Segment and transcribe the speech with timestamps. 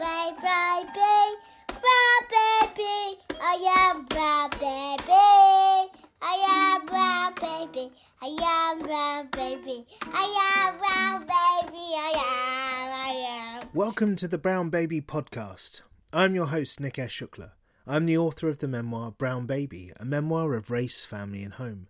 [0.00, 1.34] Bye, bye, bye,
[1.68, 3.20] brown baby.
[3.38, 5.12] I am brown baby.
[6.22, 7.92] I am brown baby.
[8.22, 9.84] I am brown baby.
[10.10, 11.84] I am brown baby.
[11.98, 12.92] I am.
[12.94, 13.68] I am.
[13.74, 15.82] Welcome to the Brown Baby podcast.
[16.14, 17.50] I'm your host, Nikesh Shukla.
[17.86, 21.88] I'm the author of the memoir Brown Baby, a memoir of race, family, and home.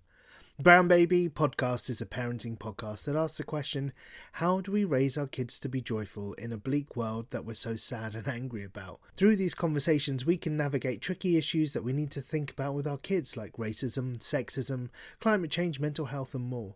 [0.63, 3.95] Brown Baby podcast is a parenting podcast that asks the question
[4.33, 7.55] how do we raise our kids to be joyful in a bleak world that we're
[7.55, 9.01] so sad and angry about?
[9.15, 12.87] Through these conversations, we can navigate tricky issues that we need to think about with
[12.87, 16.75] our kids, like racism, sexism, climate change, mental health, and more.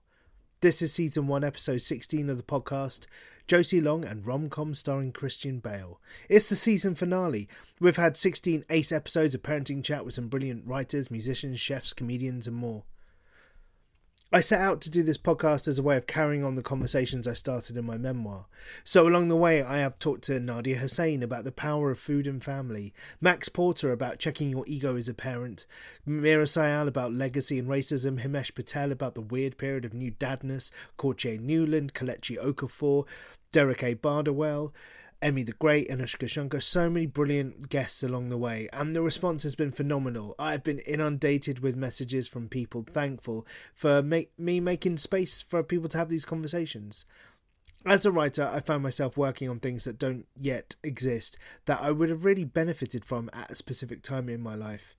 [0.62, 3.04] This is season 1, episode 16 of the podcast.
[3.46, 6.00] Josie Long and rom-com starring Christian Bale.
[6.30, 7.48] It's the season finale.
[7.80, 12.46] We've had 16 ace episodes of parenting chat with some brilliant writers, musicians, chefs, comedians,
[12.46, 12.84] and more.
[14.32, 17.28] I set out to do this podcast as a way of carrying on the conversations
[17.28, 18.46] I started in my memoir.
[18.82, 22.26] So, along the way, I have talked to Nadiya Hussain about the power of food
[22.26, 25.66] and family, Max Porter about checking your ego as a parent,
[26.08, 30.72] Meera Syal about legacy and racism, Himesh Patel about the weird period of new dadness,
[30.98, 33.06] Courttia Newland, Kelechi Okafor,
[33.52, 33.94] Derek A.
[33.94, 34.72] Bardowell.
[35.24, 39.42] Emmy the Great, Anoushka Shankar, so many brilliant guests along the way, and the response
[39.44, 40.34] has been phenomenal.
[40.38, 45.88] I've been inundated with messages from people thankful for make, me making space for people
[45.88, 47.06] to have these conversations.
[47.86, 51.90] As a writer, I found myself working on things that don't yet exist that I
[51.90, 54.94] would have really benefited from at a specific time in my life,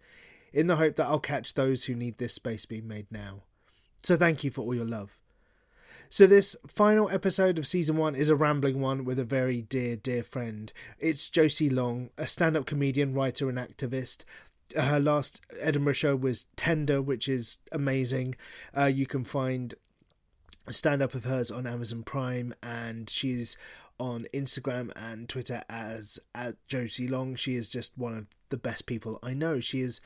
[0.51, 3.43] in the hope that I'll catch those who need this space being made now.
[4.01, 5.19] So thank you for all your love.
[6.09, 9.95] So, this final episode of season one is a rambling one with a very dear,
[9.95, 10.71] dear friend.
[10.99, 14.23] It's Josie Long, a stand up comedian, writer, and activist.
[14.77, 18.35] Her last Edinburgh show was Tender, which is amazing.
[18.75, 19.73] Uh, you can find
[20.69, 23.57] stand up of hers on Amazon Prime, and she's
[23.99, 27.35] on Instagram and Twitter as at Josie Long.
[27.35, 29.59] She is just one of the best people I know.
[29.59, 30.01] She is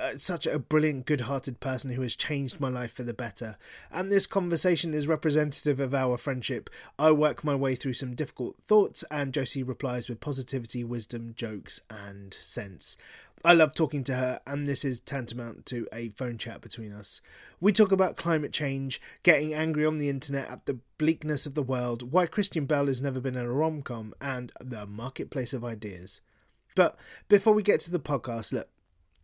[0.00, 3.56] uh, such a brilliant, good hearted person who has changed my life for the better.
[3.90, 6.70] And this conversation is representative of our friendship.
[6.98, 11.80] I work my way through some difficult thoughts, and Josie replies with positivity, wisdom, jokes,
[11.90, 12.96] and sense.
[13.44, 17.20] I love talking to her, and this is tantamount to a phone chat between us.
[17.60, 21.62] We talk about climate change, getting angry on the internet at the bleakness of the
[21.62, 25.64] world, why Christian Bale has never been in a rom com, and the marketplace of
[25.64, 26.20] ideas.
[26.76, 26.96] But
[27.28, 28.68] before we get to the podcast, look,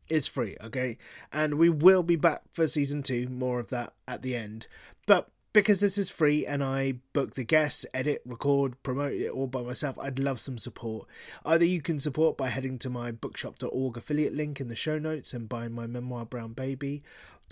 [0.08, 0.98] it's free, okay?
[1.32, 4.66] And we will be back for season two, more of that at the end.
[5.06, 9.46] But because this is free and I book the guests, edit, record, promote it all
[9.46, 11.08] by myself, I'd love some support.
[11.44, 15.32] Either you can support by heading to my bookshop.org affiliate link in the show notes
[15.32, 17.02] and buying my memoir Brown Baby,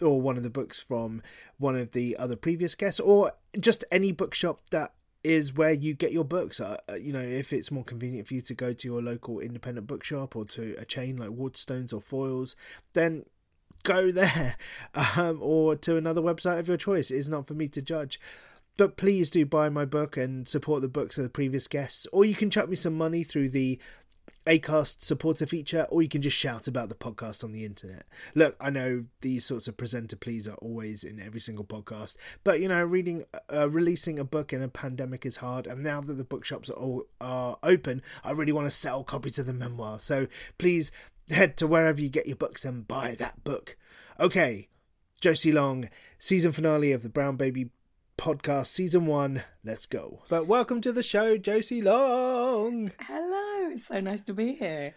[0.00, 1.23] or one of the books from
[1.59, 4.93] one of the other previous guests, or just any bookshop that
[5.26, 6.60] is where you get your books.
[6.60, 9.41] Uh, uh, you know, if it's more convenient for you to go to your local
[9.41, 12.54] independent bookshop or to a chain like Waterstones or Foyles,
[12.92, 13.25] then
[13.82, 14.56] go there
[14.94, 17.10] um, or to another website of your choice.
[17.10, 18.20] It is not for me to judge.
[18.76, 22.25] But please do buy my book and support the books of the previous guests, or
[22.25, 23.81] you can chuck me some money through the
[24.46, 28.05] Acast supporter feature, or you can just shout about the podcast on the internet.
[28.34, 32.61] Look, I know these sorts of presenter pleas are always in every single podcast, but
[32.61, 35.67] you know, reading, uh, releasing a book in a pandemic is hard.
[35.67, 39.38] And now that the bookshops are all are open, I really want to sell copies
[39.38, 39.99] of the memoir.
[39.99, 40.28] So
[40.58, 40.93] please
[41.31, 43.76] head to wherever you get your books and buy that book.
[44.20, 44.69] Okay,
[45.20, 45.88] Josie Long,
[46.19, 47.70] season finale of the Brown Baby
[48.26, 49.42] podcast, season one.
[49.64, 50.22] Let's go.
[50.28, 52.92] But welcome to the show, Josie Long.
[53.00, 54.94] Hello, it's so nice to be here.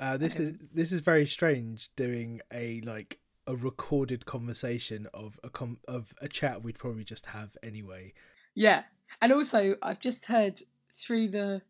[0.00, 5.50] Uh, this is this is very strange doing a like a recorded conversation of a
[5.50, 8.12] com- of a chat we'd probably just have anyway.
[8.54, 8.82] Yeah.
[9.20, 10.60] And also, I've just heard
[10.96, 11.62] through the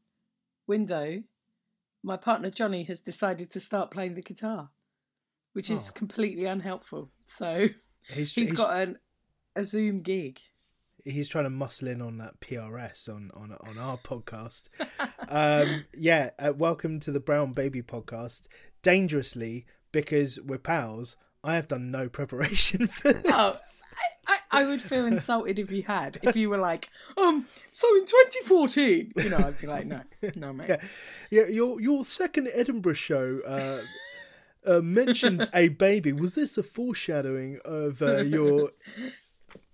[0.67, 1.23] window,
[2.03, 4.71] my partner Johnny has decided to start playing the guitar,
[5.53, 5.93] which is Oh.
[5.95, 7.11] completely unhelpful.
[7.27, 7.69] So
[8.09, 8.99] He's, he's he's, got an,
[9.57, 10.41] a Zoom gig.
[11.05, 14.69] He's trying to muscle in on that PRS on on on our podcast.
[15.29, 18.47] um, yeah, uh, welcome to the Brown Baby podcast.
[18.83, 21.17] Dangerously, because we're pals.
[21.45, 23.33] I have done no preparation for this.
[23.33, 23.59] Oh,
[24.29, 26.19] I, I, I would feel insulted if you had.
[26.23, 30.03] If you were like, um, so in 2014, you know, I'd be like, no,
[30.37, 30.69] no, mate.
[30.69, 30.77] Yeah,
[31.31, 31.47] yeah.
[31.47, 33.83] Your your second Edinburgh show uh,
[34.65, 36.13] uh, mentioned a baby.
[36.13, 38.71] Was this a foreshadowing of uh, your?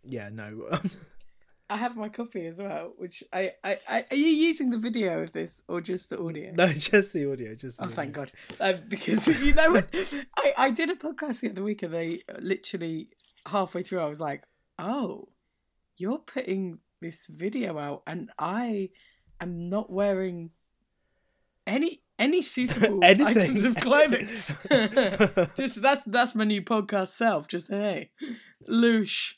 [0.04, 0.78] Yeah, no.
[1.70, 5.22] I have my copy as well, which I, I, I, are you using the video
[5.22, 6.50] of this or just the audio?
[6.52, 7.54] no, just the audio.
[7.54, 7.96] Just the Oh, audio.
[7.96, 8.32] thank God!
[8.60, 9.88] Um, because you know, what?
[10.36, 13.08] I I did a podcast the other week, and they literally
[13.46, 14.44] halfway through, I was like,
[14.78, 15.28] "Oh,
[15.98, 18.88] you're putting this video out, and I
[19.40, 20.50] am not wearing
[21.66, 24.26] any any suitable items of clothing."
[25.56, 27.46] just that's that's my new podcast self.
[27.46, 28.10] Just hey,
[28.68, 29.32] loosh.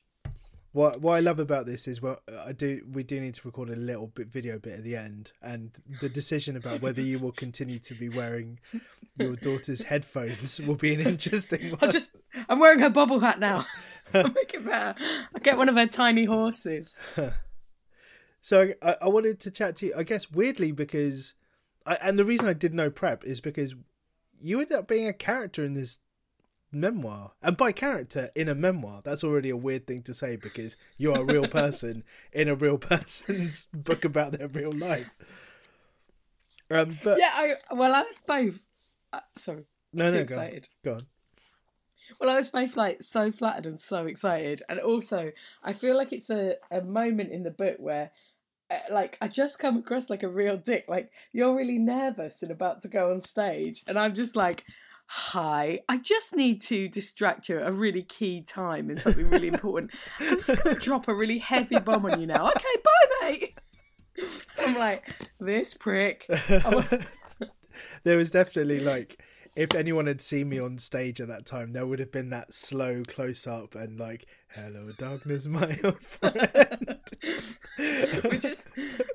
[0.73, 3.71] What what I love about this is well, I do we do need to record
[3.71, 7.33] a little bit video bit at the end, and the decision about whether you will
[7.33, 8.61] continue to be wearing
[9.19, 11.79] your daughter's headphones will be an interesting one.
[11.83, 12.15] I just
[12.49, 13.67] I'm wearing her bubble hat now.
[14.15, 14.95] I'll make it better.
[15.35, 16.97] I'll get one of her tiny horses.
[18.43, 19.95] So I, I wanted to chat to you.
[19.97, 21.35] I guess weirdly because,
[21.85, 23.75] I, and the reason I did no prep is because
[24.41, 25.99] you ended up being a character in this
[26.73, 30.77] memoir, and by character in a memoir, that's already a weird thing to say because
[30.99, 35.17] you are a real person in a real person's book about their real life.
[36.71, 38.61] Um, but Yeah, I well, I was both.
[39.13, 40.23] Uh, sorry, no, no, go on.
[40.43, 40.69] excited.
[40.85, 41.07] Go on.
[42.21, 45.33] Well, I was both like so flattered and so excited, and also
[45.65, 48.11] I feel like it's a a moment in the book where.
[48.71, 50.85] uh, Like I just come across like a real dick.
[50.89, 54.65] Like you're really nervous and about to go on stage, and I'm just like,
[55.13, 59.49] "Hi, I just need to distract you at a really key time in something really
[59.49, 59.91] important.
[60.21, 62.49] I'm just gonna drop a really heavy bomb on you now.
[62.49, 63.61] Okay, bye, mate."
[64.59, 65.03] I'm like,
[65.41, 66.89] "This prick." Oh.
[68.05, 69.21] there was definitely like
[69.57, 72.55] if anyone had seen me on stage at that time there would have been that
[72.55, 77.01] slow close up and like hello darkness my old friend
[78.25, 78.59] which is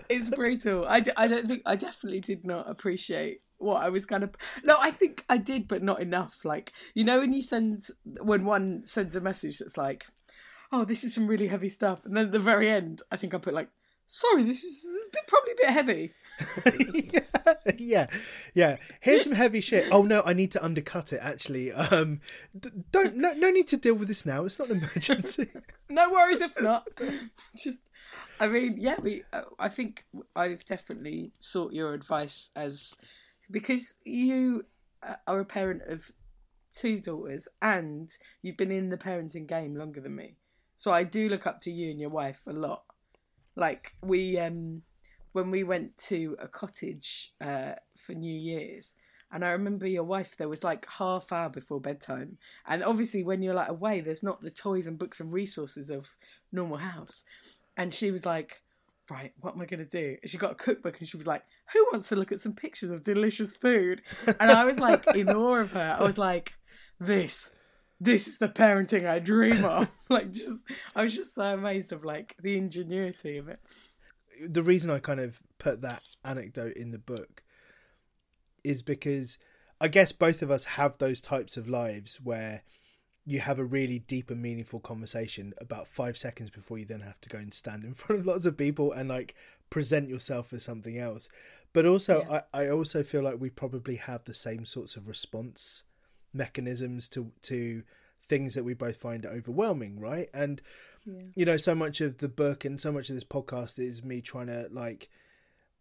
[0.09, 0.85] it's brutal.
[0.87, 4.35] I, I don't think I definitely did not appreciate what I was kind of.
[4.63, 6.45] No, I think I did, but not enough.
[6.45, 7.87] Like you know, when you send
[8.21, 10.05] when one sends a message that's like,
[10.71, 13.33] "Oh, this is some really heavy stuff," and then at the very end, I think
[13.33, 13.69] I put like,
[14.07, 16.13] "Sorry, this is this is a bit, probably a bit heavy."
[17.77, 18.07] yeah
[18.53, 22.19] yeah here's some heavy shit oh no i need to undercut it actually um
[22.59, 25.49] d- don't no, no need to deal with this now it's not an emergency
[25.89, 26.87] no worries if not.
[27.55, 27.79] Just,
[28.39, 29.23] I mean, yeah, we.
[29.33, 30.05] uh, I think
[30.35, 32.95] I've definitely sought your advice as
[33.51, 34.65] because you
[35.07, 36.09] uh, are a parent of
[36.71, 38.11] two daughters and
[38.41, 40.35] you've been in the parenting game longer than me,
[40.75, 42.83] so I do look up to you and your wife a lot.
[43.55, 44.81] Like we, um,
[45.35, 48.93] when we went to a cottage uh, for New Year's.
[49.33, 52.37] And I remember your wife, there was like half hour before bedtime.
[52.67, 56.07] And obviously, when you're like away, there's not the toys and books and resources of
[56.53, 57.25] normal house.
[57.75, 58.61] And she was like,
[59.09, 60.15] Right, what am I going to do?
[60.25, 62.89] She got a cookbook and she was like, Who wants to look at some pictures
[62.89, 64.01] of delicious food?
[64.39, 65.97] And I was like, in awe of her.
[65.99, 66.53] I was like,
[66.99, 67.53] This,
[67.99, 69.89] this is the parenting I dream of.
[70.09, 70.61] like, just,
[70.95, 73.59] I was just so amazed of like the ingenuity of it.
[74.49, 77.41] the reason i kind of put that anecdote in the book
[78.65, 79.37] is because
[79.79, 82.61] i guess both of us have those types of lives where
[83.25, 87.19] you have a really deep and meaningful conversation about five seconds before you then have
[87.21, 89.35] to go and stand in front of lots of people and like
[89.69, 91.29] present yourself as something else
[91.75, 92.41] but also Yeah.
[92.53, 95.83] I, I also feel like we probably have the same sorts of response
[96.33, 97.83] mechanisms to to
[98.27, 100.29] things that we both find overwhelming right?
[100.33, 100.61] And
[101.35, 104.21] you know so much of the book and so much of this podcast is me
[104.21, 105.09] trying to like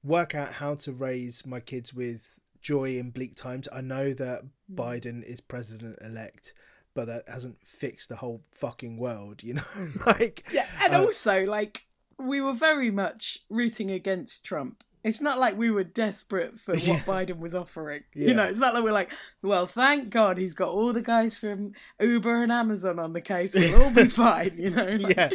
[0.03, 3.69] work out how to raise my kids with joy in bleak times.
[3.73, 6.55] I know that biden is president elect
[6.93, 9.63] but that hasn't fixed the whole fucking world you know?
[10.05, 11.87] Like Yeah, and uh, also like
[12.19, 14.83] we were very much rooting against Trump.
[15.05, 17.01] It's not like we were desperate for what Yeah.
[17.01, 18.03] Biden was offering.
[18.15, 18.29] Yeah.
[18.29, 21.37] You know, it's not like we're like, well, thank God he's got all the guys
[21.37, 23.55] from Uber and Amazon on the case.
[23.55, 24.55] We'll all be fine.
[24.57, 24.87] You know.
[24.97, 25.31] Like, yeah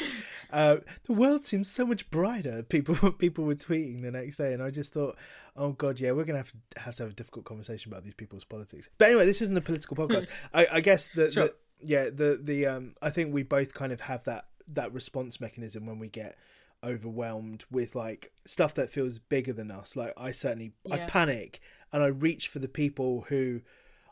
[0.52, 4.64] uh, the world seems so much brighter people people were tweeting the next day and
[4.64, 5.16] i just thought
[5.56, 8.16] oh god yeah we're gonna have to have to have a difficult conversation about these
[8.16, 11.50] people's politics but anyway this isn't a political podcast i, I guess that Sure.
[11.84, 15.86] yeah the the um i think we both kind of have that that response mechanism
[15.86, 16.36] when we get
[16.84, 19.96] overwhelmed with like stuff that feels bigger than us.
[19.96, 23.62] Like I certainly I panic and I reach for the people who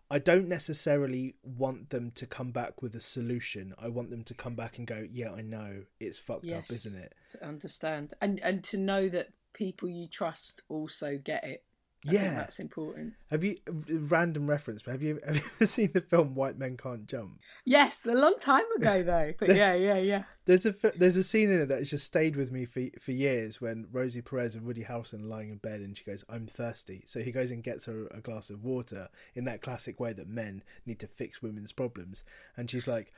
[0.09, 3.73] I don't necessarily want them to come back with a solution.
[3.77, 6.97] I want them to come back and go, "Yeah, I know it's fucked up, isn't
[6.97, 11.63] it?" to understand and and to know that people you trust also get it.
[12.07, 12.33] I yeah.
[12.33, 13.13] that's important.
[13.31, 13.57] Have you
[13.89, 14.83] random reference?
[14.83, 17.39] But have you have you ever seen the film White Men Can't Jump?
[17.65, 19.33] Yes, a long time ago though.
[19.37, 20.23] But yeah, yeah, yeah.
[20.45, 23.11] There's a there's a scene in it that has just stayed with me for for
[23.11, 26.47] years when Rosie Perez and Woody Harrelson are lying in bed and she goes, "I'm
[26.47, 30.13] thirsty." So he goes and gets her a glass of water in that classic way
[30.13, 32.23] that men need to fix women's problems,
[32.55, 33.13] and she's like.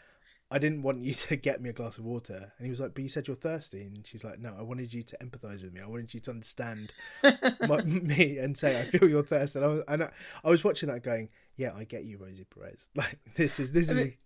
[0.52, 2.54] I didn't want you to get me a glass of water.
[2.58, 3.82] And he was like, But you said you're thirsty.
[3.82, 5.82] And she's like, No, I wanted you to empathize with me.
[5.82, 9.56] I wanted you to understand my, me and say, I feel your thirst.
[9.56, 10.10] And I was, and I,
[10.44, 12.90] I was watching that going, Yeah, I get you, Rosie Perez.
[12.96, 14.18] Like, this is, this is, a,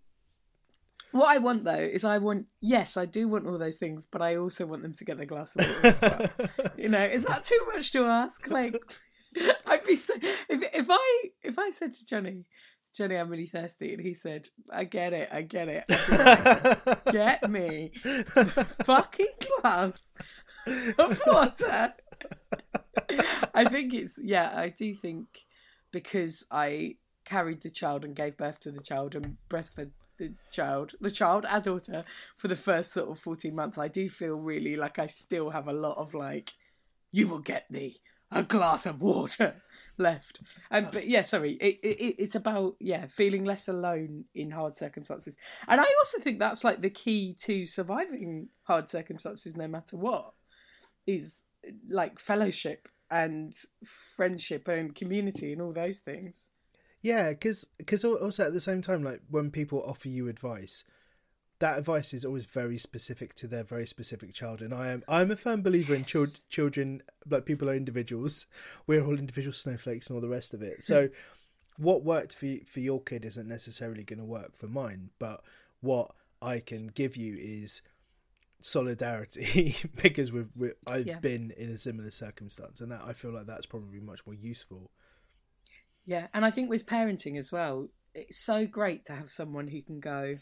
[1.12, 4.22] What I want though is I want yes, I do want all those things, but
[4.22, 6.30] I also want them to get the glass of water.
[6.58, 6.68] well.
[6.76, 8.48] you know, is that too much to ask?
[8.48, 8.74] Like,
[9.66, 10.14] I'd be so
[10.48, 12.44] if if I if I said to Johnny,
[12.94, 17.50] Johnny, I'm really thirsty, and he said, I get it, I get it, I'd get
[17.50, 17.92] me.
[18.84, 19.26] Fucking
[19.60, 20.02] glass
[20.98, 21.94] of water.
[23.52, 25.26] I think it's yeah, I do think
[25.90, 30.94] because I carried the child and gave birth to the child and breastfed the child,
[31.00, 32.04] the child our daughter
[32.36, 35.66] for the first sort of 14 months, I do feel really like I still have
[35.66, 36.52] a lot of like,
[37.10, 37.96] you will get me
[38.30, 39.62] a glass of water
[39.98, 40.40] left.
[40.70, 45.36] Um, but yeah, sorry, it, it, it's about, yeah, feeling less alone in hard circumstances.
[45.68, 50.32] And I also think that's like the key to surviving hard circumstances no matter what
[51.06, 51.40] is
[51.88, 53.54] like fellowship and
[54.16, 56.48] friendship and community and all those things.
[57.02, 60.84] Yeah, because also at the same time, like when people offer you advice,
[61.60, 64.60] that advice is always very specific to their very specific child.
[64.60, 67.02] And I am I'm a firm believer in chil- children.
[67.28, 68.46] Like people are individuals.
[68.86, 70.78] We're all individual snowflakes and all the rest of it.
[70.84, 71.08] So
[71.76, 75.10] what worked for for your kid isn't necessarily going to work for mine.
[75.18, 75.42] But
[75.80, 77.82] what I can give you is
[78.60, 81.18] solidarity because we've, we I've Yeah.
[81.20, 84.90] been in a similar circumstance, and that I feel like that's probably much more useful.
[86.06, 89.80] Yeah, and I think with parenting as well, it's so great to have someone who
[89.82, 90.36] can go,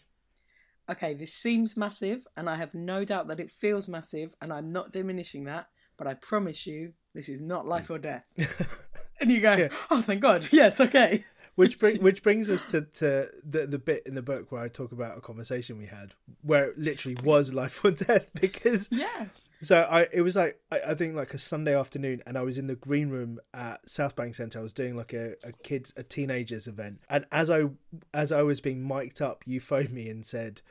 [0.90, 4.72] okay, this seems massive, and I have no doubt that it feels massive, and I'm
[4.72, 8.26] not diminishing that, but I promise you, this is not life or death.
[9.20, 9.68] and you go, Yeah.
[9.90, 11.24] oh, thank God, yes, okay.
[11.54, 14.68] which bring, which brings us to, to the the bit in the book where I
[14.68, 19.26] talk about a conversation we had where it literally was life or death because Yeah.
[19.62, 22.58] So I it was like I, I think like a Sunday afternoon and I was
[22.58, 24.58] in the green room at South Bank Centre.
[24.58, 27.00] I was doing like a, a kids a teenagers event.
[27.08, 27.64] And as I
[28.12, 30.62] as I was being mic'd up you phoned me and said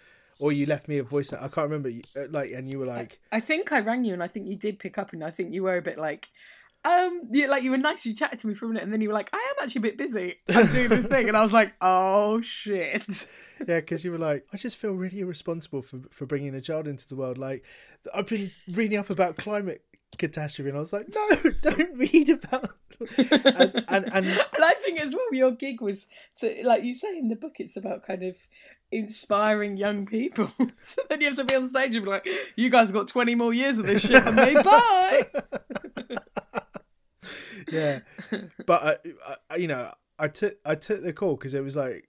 [0.42, 1.42] or you left me a voice note.
[1.42, 1.92] I can't remember.
[2.18, 4.56] Uh, like and you were like I think I rang you, and I think you
[4.58, 6.30] did pick up, and I think you were a bit like,
[6.84, 8.06] um, you, like you were nice.
[8.06, 9.80] You chatted to me for a minute, and then you were like, I am actually
[9.80, 10.36] a bit busy.
[10.54, 13.28] I'm doing this thing, and I was like, oh shit.
[13.68, 16.88] yeah because you were like i just feel really irresponsible for for bringing a child
[16.88, 17.64] into the world like
[18.16, 19.84] i've been reading up about climate
[20.18, 22.72] catastrophe and i was like no don't read about
[23.18, 26.08] and and, and And I think as well, your gig was
[26.38, 28.36] to, like you say in the book, it's about kind of
[28.92, 30.48] inspiring young people.
[30.58, 33.08] so then you have to be on stage and be like, "You guys have got
[33.08, 34.54] twenty more years of this shit on me.
[34.54, 35.28] Bye."
[37.72, 38.00] Yeah.
[38.66, 42.08] But I, I you know i took i took the call because it was like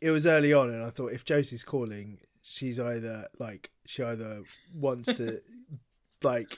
[0.00, 4.42] it was early on and i thought if josie's calling she's either like she either
[4.74, 5.40] wants to
[6.22, 6.56] like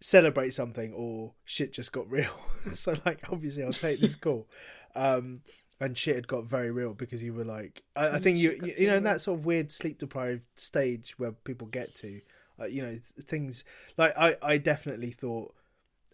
[0.00, 2.34] celebrate something or shit just got real.
[2.74, 4.48] So like obviously i'll take this call.
[4.94, 5.42] Um
[5.80, 8.74] and shit had got very real because you were like i, I think you you,
[8.78, 12.20] you know in that sort of weird sleep deprived stage where people get to
[12.60, 13.64] uh, you know th- things
[13.98, 15.54] like i i definitely thought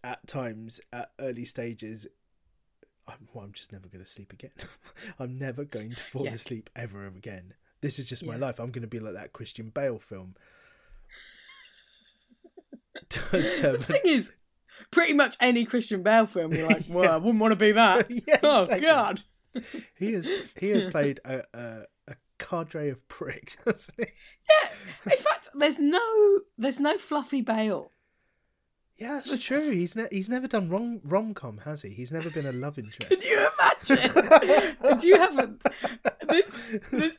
[0.04, 2.06] at times at early stages
[3.08, 4.52] I'm, well, I'm just never going to sleep again.
[5.18, 6.32] I'm never going to fall Yeah.
[6.34, 7.54] asleep ever again.
[7.80, 8.60] This is just my life.
[8.60, 10.34] I'm going to be like that Christian Bale film.
[13.08, 14.30] Turban- um, thing is,
[14.90, 18.10] pretty much any Christian Bale film, you're like, "Well, I wouldn't want to be that."
[18.10, 18.86] Yeah, oh exactly.
[18.86, 19.22] God.
[19.96, 20.28] he has
[20.60, 24.06] he has played a, a, a cadre of pricks, hasn't he?
[24.06, 25.12] Yeah.
[25.12, 27.90] In fact, there's no there's no fluffy Bale.
[29.00, 29.70] Yeah, that's true.
[29.70, 31.88] He's ne- he's never done rom rom com, has he?
[31.88, 33.08] He's never been a love interest.
[33.08, 33.48] Could you
[33.88, 34.76] imagine?
[35.00, 35.54] Do you have a,
[36.28, 36.78] this?
[36.90, 37.16] This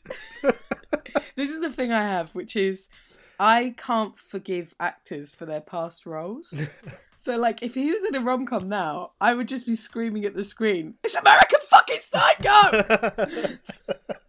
[1.36, 2.88] this is the thing I have, which is
[3.40, 6.54] I can't forgive actors for their past roles.
[7.22, 10.26] So, like, if he was in a rom com now, I would just be screaming
[10.26, 12.84] at the screen, "It's American fucking Psycho!"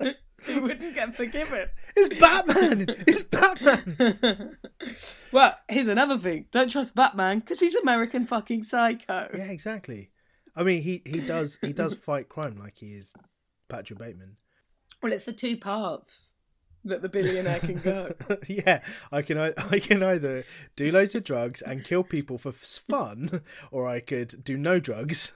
[0.47, 1.71] he wouldn't get forgiven.
[1.97, 2.87] It's Batman.
[3.07, 4.57] It's Batman.
[5.33, 9.29] well, here's another thing: don't trust Batman because he's American fucking psycho.
[9.35, 10.11] Yeah, exactly.
[10.55, 13.15] I mean, he he does he does fight crime like he is
[13.69, 14.37] Patrick Bateman.
[15.03, 16.35] Well, it's the two paths
[16.85, 18.15] that the billionaire can go.
[18.49, 20.45] yeah, I can I, I can either
[20.77, 25.33] do loads of drugs and kill people for fun, or I could do no drugs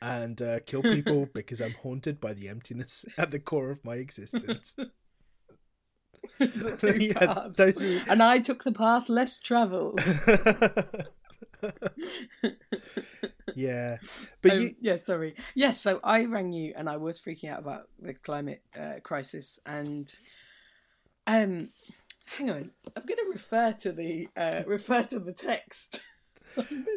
[0.00, 3.96] and uh, kill people because I'm haunted by the emptiness at the core of my
[3.96, 4.76] existence.
[7.00, 10.00] Yeah, those are- And I took the path less travelled.
[13.54, 13.96] yeah,
[14.42, 15.34] but Um, you, yeah, sorry.
[15.54, 19.58] Yes, so I rang you and I was freaking out about the climate uh, crisis
[19.66, 20.08] and
[21.26, 21.68] um
[22.26, 22.70] hang on.
[22.96, 26.02] I'm going to refer to the uh, refer to the text.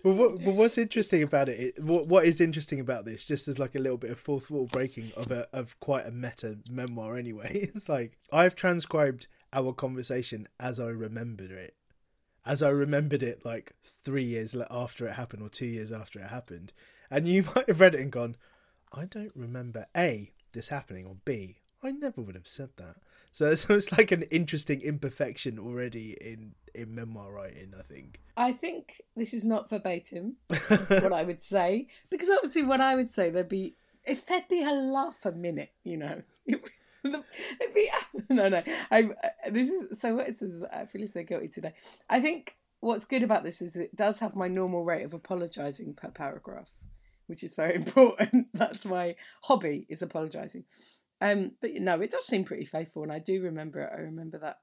[0.03, 1.59] Well, what, what's interesting about it?
[1.59, 3.25] it- What what is interesting about this?
[3.25, 6.11] Just as like a little bit of fourth wall breaking of a of quite a
[6.11, 7.17] meta memoir.
[7.17, 11.75] Anyway, it's like I've transcribed our conversation as I remembered it,
[12.45, 16.27] as I remembered it like three years after it happened or two years after it
[16.27, 16.73] happened,
[17.09, 18.35] and you might have read it and gone,
[18.93, 22.97] I don't remember a this happening or b I never would have said that.
[23.31, 27.73] So, so it's like an interesting imperfection already in in memoir writing.
[27.77, 28.19] I think.
[28.37, 33.09] I think this is not verbatim what I would say because obviously what I would
[33.09, 33.75] say there'd be
[34.05, 36.21] if there'd be a laugh a minute, you know.
[37.03, 37.89] It'd be
[38.29, 38.63] no no.
[38.91, 39.09] I
[39.49, 40.15] this is so.
[40.15, 40.61] What is this?
[40.71, 41.73] I feel so guilty today.
[42.09, 45.93] I think what's good about this is it does have my normal rate of apologising
[45.95, 46.69] per paragraph,
[47.27, 48.47] which is very important.
[48.53, 50.65] That's my hobby is apologising.
[51.21, 53.91] Um, but no, it does seem pretty faithful, and I do remember it.
[53.95, 54.59] I remember that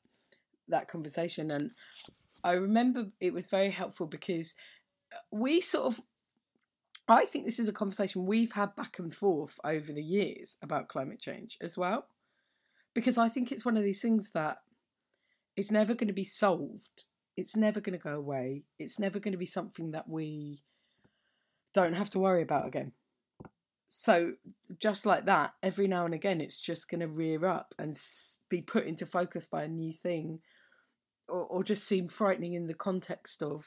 [0.70, 1.70] that conversation, and
[2.44, 4.54] I remember it was very helpful because
[5.30, 6.00] we sort of.
[7.10, 10.88] I think this is a conversation we've had back and forth over the years about
[10.88, 12.06] climate change as well,
[12.92, 14.58] because I think it's one of these things that
[15.56, 17.04] it's never going to be solved.
[17.36, 18.64] It's never going to go away.
[18.78, 20.62] It's never going to be something that we
[21.72, 22.92] don't have to worry about again.
[23.86, 24.32] So,
[24.80, 27.98] just like that, every now and again, it's just going to rear up and
[28.50, 30.40] be put into focus by a new thing,
[31.28, 33.66] or, or just seem frightening in the context of,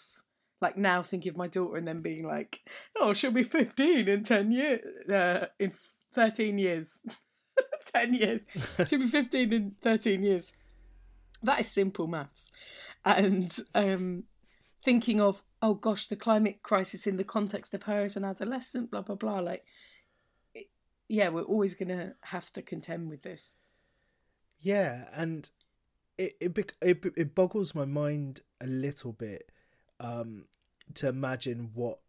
[0.62, 2.60] like now thinking of my daughter and then being like,
[3.00, 5.74] oh, she'll be 15 in 10 years, uh, in
[6.14, 7.00] 13 years.
[7.94, 8.46] 10 years.
[8.88, 10.52] She'll be 15 in 13 years.
[11.44, 12.52] That is simple maths.
[13.04, 14.24] And um,
[14.84, 18.92] thinking of, oh gosh, the climate crisis in the context of her as an adolescent,
[18.92, 19.40] blah, blah, blah.
[19.40, 19.66] Like,
[20.54, 20.70] it-
[21.08, 23.58] yeah, we're always going to have to contend with this.
[24.62, 25.50] Yeah, and
[26.22, 29.52] it it it, it boggles my mind a little bit
[30.00, 30.46] um,
[30.96, 32.00] to imagine what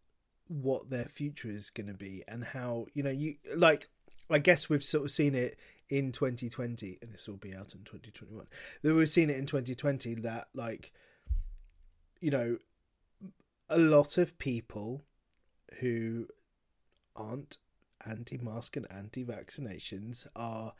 [0.48, 3.88] what their future is going to be and how you know you like
[4.30, 5.56] I guess we've sort of seen it
[5.88, 8.46] in 2020 and this will be out in 2021
[8.82, 10.92] that we've seen it in 2020 that like
[12.20, 12.58] you know
[13.68, 15.02] a lot of people
[15.80, 16.26] who
[17.16, 17.58] aren't
[18.06, 20.72] anti-mask and anti-vaccinations are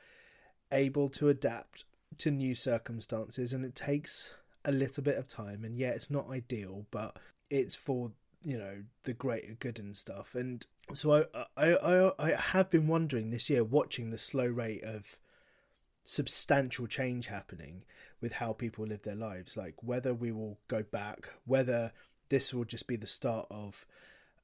[0.70, 1.84] able to adapt
[2.18, 6.30] to new circumstances and it takes a little bit of time and yeah it's not
[6.30, 7.16] ideal but
[7.50, 8.12] it's for
[8.44, 10.34] you know the greater good and stuff.
[10.34, 14.82] And so I, I i i have been wondering this year watching the slow rate
[14.82, 15.16] of
[16.04, 17.84] substantial change happening
[18.20, 21.92] with how people live their lives like whether we will go back whether
[22.28, 23.86] this will just be the start of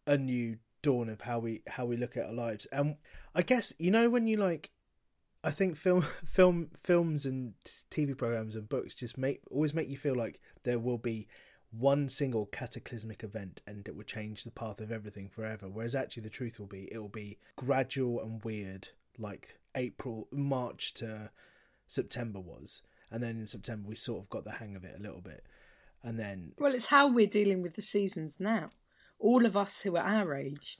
[0.06, 2.66] a new dawn of how we how we look at our lives.
[2.70, 2.96] And
[3.34, 4.70] i guess you know when you like
[5.44, 7.54] I think film, film, films and
[7.90, 11.28] TV programs and books just make always make you feel like there will be
[11.70, 15.68] one single cataclysmic event and it will change the path of everything forever.
[15.68, 20.94] Whereas actually, the truth will be it will be gradual and weird, like April, March
[20.94, 21.30] to
[21.86, 25.02] September was, and then in September we sort of got the hang of it a
[25.02, 25.44] little bit,
[26.02, 28.70] and then Well, it's how we're dealing with the seasons now.
[29.18, 30.78] All of us who are our age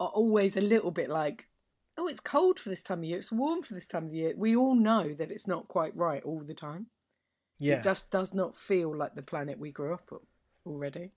[0.00, 1.46] are always a little bit like,
[1.98, 4.32] oh, it's cold for this time of year, it's warm for this time of year.
[4.36, 6.86] We all know that it's not quite right all the time.
[7.58, 10.20] yeah, It just does not feel like the planet we grew up on
[10.64, 11.10] already.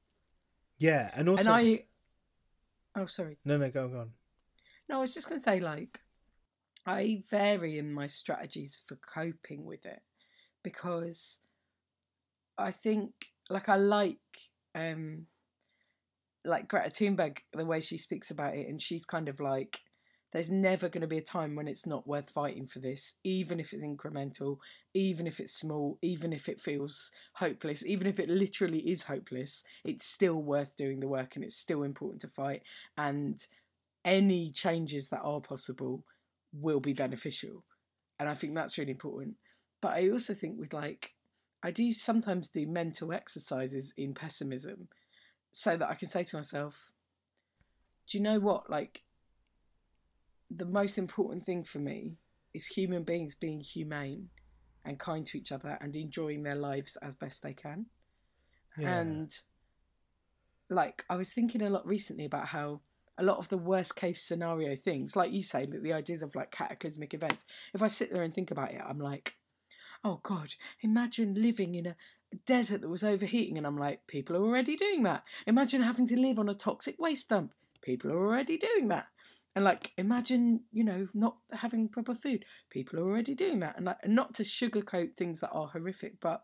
[0.79, 1.85] yeah, and also and I.
[2.95, 3.37] Oh, sorry.
[3.45, 4.09] no, no, go on, go on.
[4.89, 5.99] No, I was just going to say, like,
[6.85, 10.01] I vary in my strategies for coping with it
[10.63, 11.39] because
[12.57, 13.11] I think,
[13.49, 14.17] like, I like,
[14.75, 15.27] um,
[16.43, 19.79] like Greta Thunberg, the way she speaks about it, and she's kind of like,
[20.31, 23.59] there's never going to be a time when it's not worth fighting for this, even
[23.59, 24.57] if it's incremental,
[24.93, 29.63] even if it's small, even if it feels hopeless, even if it literally is hopeless,
[29.83, 32.61] it's still worth doing the work and it's still important to fight.
[32.97, 33.45] And
[34.05, 36.05] any changes that are possible
[36.53, 37.63] will be beneficial.
[38.19, 39.35] And I think that's really important.
[39.81, 41.13] but I also think with like,
[41.63, 44.87] I do sometimes do mental exercises in pessimism
[45.51, 46.91] so that I can say to myself,
[48.07, 48.69] do you know what?
[48.69, 49.01] Like,
[50.55, 52.17] the most important thing for me
[52.53, 54.29] is human beings being humane
[54.83, 57.85] and kind to each other and enjoying their lives as best they can.
[58.77, 58.99] Yeah.
[58.99, 59.37] And
[60.69, 62.81] like I was thinking a lot recently about how
[63.17, 66.51] a lot of the worst case scenario things, like you say, the ideas of like
[66.51, 69.35] cataclysmic events, if I sit there and think about it, I'm like,
[70.03, 71.95] oh God, imagine living in a
[72.47, 73.57] desert that was overheating.
[73.57, 75.23] And I'm like, people are already doing that.
[75.45, 77.53] Imagine having to live on a toxic waste dump.
[77.81, 79.07] People are already doing that.
[79.55, 82.45] And like, imagine, you know, not having proper food.
[82.69, 83.75] People are already doing that.
[83.75, 86.43] And like, not to sugarcoat things that are horrific, but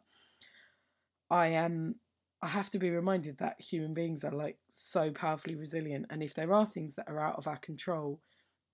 [1.29, 1.95] I am
[2.41, 6.35] I have to be reminded that human beings are like so powerfully resilient, and if
[6.35, 8.21] there are things that are out of our control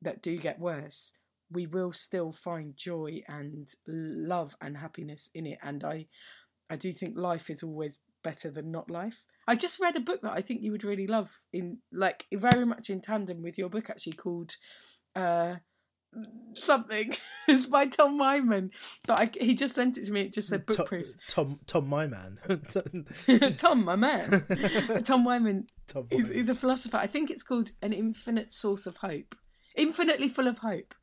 [0.01, 1.13] that do get worse,
[1.49, 5.59] we will still find joy and love and happiness in it.
[5.63, 6.07] And I,
[6.69, 9.23] I do think life is always better than not life.
[9.47, 12.65] I just read a book that I think you would really love, in like very
[12.65, 14.55] much in tandem with your book, actually called.
[15.15, 15.55] Uh,
[16.53, 17.13] something.
[17.47, 18.71] it's by Tom Whyman.
[19.05, 20.21] But I, he just sent it to me.
[20.21, 21.17] It just said book Tom, proofs.
[21.27, 22.39] Tom, Tom, my man.
[23.57, 25.03] Tom, my man.
[25.03, 26.31] Tom Whyman Tom Whyman.
[26.31, 26.97] is a philosopher.
[26.97, 29.35] I think it's called An Infinite Source of Hope.
[29.75, 30.93] Infinitely full of hope.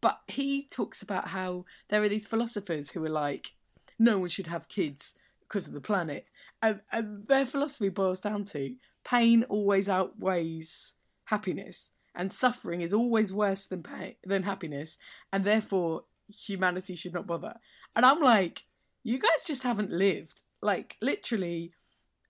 [0.00, 3.52] But he talks about how there are these philosophers who are like,
[3.98, 6.26] no one should have kids because of the planet.
[6.60, 10.94] And, and their philosophy boils down to pain always outweighs
[11.24, 14.98] happiness and suffering is always worse than pain than happiness
[15.32, 17.54] and therefore humanity should not bother
[17.94, 18.64] and i'm like
[19.04, 21.70] you guys just haven't lived like literally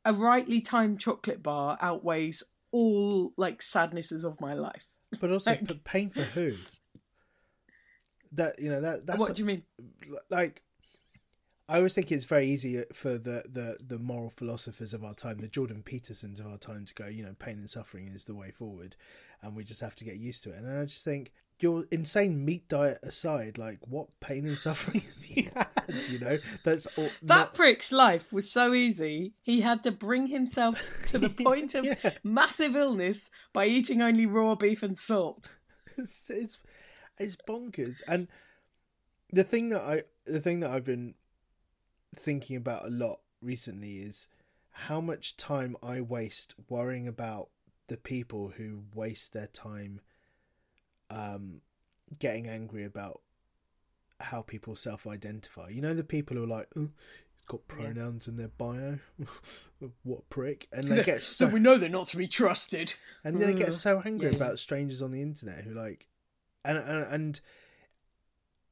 [0.04, 4.84] a rightly timed chocolate bar outweighs all like sadnesses of my life
[5.20, 6.52] But also, Like- but pain for who?
[8.32, 9.62] That you know that that's what do you mean
[10.28, 10.62] like.
[11.68, 15.38] I always think it's very easy for the, the, the moral philosophers of our time,
[15.38, 18.34] the Jordan Petersons of our time, to go, you know, pain and suffering is the
[18.34, 18.96] way forward,
[19.42, 20.56] and we just have to get used to it.
[20.62, 25.26] And I just think your insane meat diet aside, like what pain and suffering have
[25.26, 26.08] you had?
[26.08, 30.28] You know, that's all, that not- prick's life was so easy he had to bring
[30.28, 31.96] himself to the point of Yeah.
[32.22, 35.56] massive illness by eating only raw beef and salt
[35.96, 36.60] it's, it's
[37.18, 38.28] it's bonkers and
[39.32, 41.14] the thing that i the thing that i've been
[42.14, 44.28] thinking about a lot recently is
[44.70, 47.48] how much time i waste worrying about
[47.88, 50.00] the people who waste their time
[51.10, 51.60] um
[52.18, 53.20] getting angry about
[54.20, 55.68] how people self-identify.
[55.68, 56.88] You know the people who are like oh,
[57.34, 58.98] it's got pronouns in their bio?
[60.02, 60.66] What prick?
[60.72, 62.94] And they get so we know they're not to be trusted.
[63.24, 64.44] And they get so angry yeah, yeah.
[64.44, 66.08] about strangers on the internet who like
[66.64, 67.40] and and, and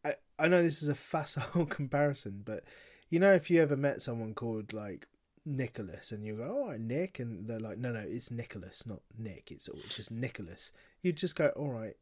[0.05, 2.65] I, I know this is a facile comparison but
[3.09, 5.07] you know if you ever met someone called like
[5.45, 8.87] Nicholas and you go oh, all right Nick and they're like no no it's Nicholas
[8.87, 10.73] not Nick it's just Nicholas.
[11.03, 11.97] You'd just go all right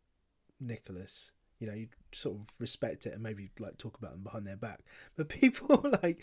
[0.61, 1.33] Nicholas.
[1.61, 4.57] You know you sort of respect it and maybe like talk about them behind their
[4.57, 4.81] back.
[5.17, 6.23] But people like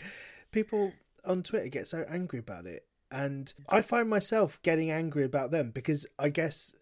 [0.50, 0.92] people
[1.24, 2.86] on Twitter get so angry about it.
[3.10, 6.74] And I find myself getting angry about them because I guess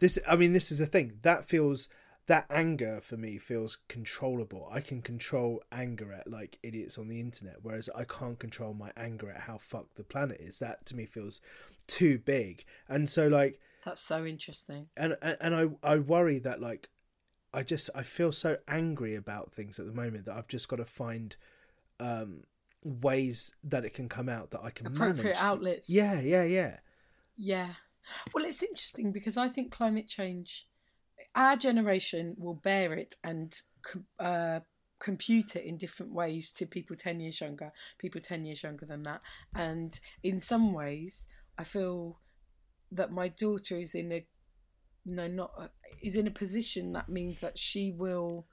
[0.00, 1.88] this I mean this is the thing that feels
[2.28, 4.68] that anger for me feels controllable.
[4.70, 8.92] I can control anger at like idiots on the internet, whereas I can't control my
[8.96, 10.58] anger at how fucked the planet is.
[10.58, 11.40] That to me feels
[11.86, 12.64] too big.
[12.88, 16.90] And so like that's so interesting and and I I worry that like
[17.54, 20.76] I just I feel so angry about things at the moment that I've just got
[20.76, 21.34] to find
[21.98, 22.44] um
[22.84, 25.36] ways that it can come out that I can appropriate manage.
[25.38, 26.76] outlets Yeah, yeah, yeah.
[27.36, 27.70] Yeah.
[28.34, 30.66] Well, it's interesting because I think climate change,
[31.34, 33.60] our generation will bear it and
[34.18, 34.60] uh,
[34.98, 39.02] compute it in different ways to people 10 years younger, people 10 years younger than
[39.04, 39.20] that.
[39.54, 42.18] And in some ways, I feel
[42.92, 44.26] that my daughter is in a
[45.04, 45.68] no not uh,
[46.02, 48.46] is in a position that means that she will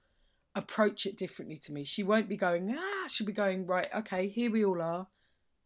[0.55, 1.83] approach it differently to me.
[1.83, 5.07] She won't be going ah she'll be going right okay here we all are.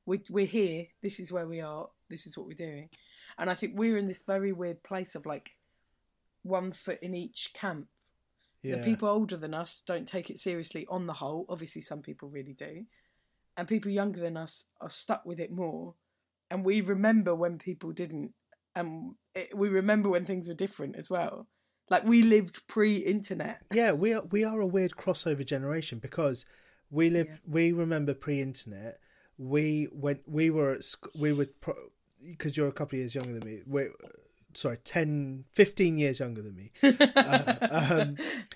[0.05, 0.87] We, we're here.
[1.03, 1.87] This is where we are.
[2.09, 2.89] This is what we're doing.
[3.37, 5.51] And i think we're in this very weird place of like
[6.43, 7.87] one foot in each camp.
[8.61, 8.77] Yeah.
[8.77, 11.45] the people older than us don't take it seriously on the whole.
[11.47, 12.83] Obviously some people really do.
[13.55, 15.95] And people younger than us are stuck with it more.
[16.51, 18.33] And we remember when people didn't.
[18.75, 21.47] And it, we remember when things were different as well.
[21.89, 23.61] Like we lived pre-internet.
[23.73, 26.45] Yeah, we are we are a weird crossover generation because
[26.91, 28.99] we live we remember pre-internet.
[29.37, 31.47] We went we were at sc- we were
[32.25, 33.61] because you're a couple of years younger than me.
[33.65, 33.87] We
[34.53, 36.71] sorry 10 15 years younger than me
[37.15, 38.15] uh, um,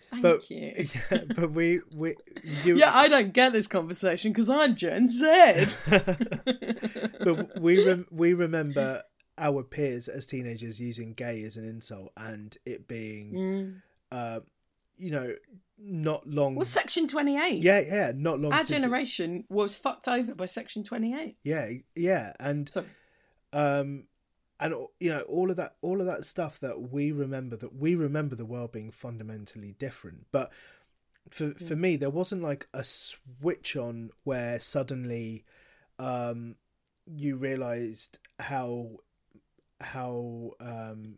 [0.09, 0.87] Thank but you.
[1.11, 2.15] yeah, but we we
[2.63, 5.65] you, Yeah, I don't get this conversation because I'm Gen Z.
[7.23, 9.03] but we rem- we remember
[9.37, 13.81] our peers as teenagers using gay as an insult and it being Mm.
[14.11, 14.39] uh
[14.97, 15.33] you know
[15.79, 17.61] not long Well, Section 28.
[17.63, 21.35] yeah yeah not long Our since it- generation was fucked over by Section 28.
[21.43, 22.85] yeah yeah and So,
[23.53, 24.05] um
[24.63, 27.93] and you know all of that all of that stuff that we remember that we
[27.93, 30.25] remember the world being fundamentally different.
[30.31, 30.51] But
[31.29, 35.43] for for me there wasn't like a switch on where suddenly
[35.99, 36.55] um
[37.05, 38.91] you realized how
[39.81, 41.17] how um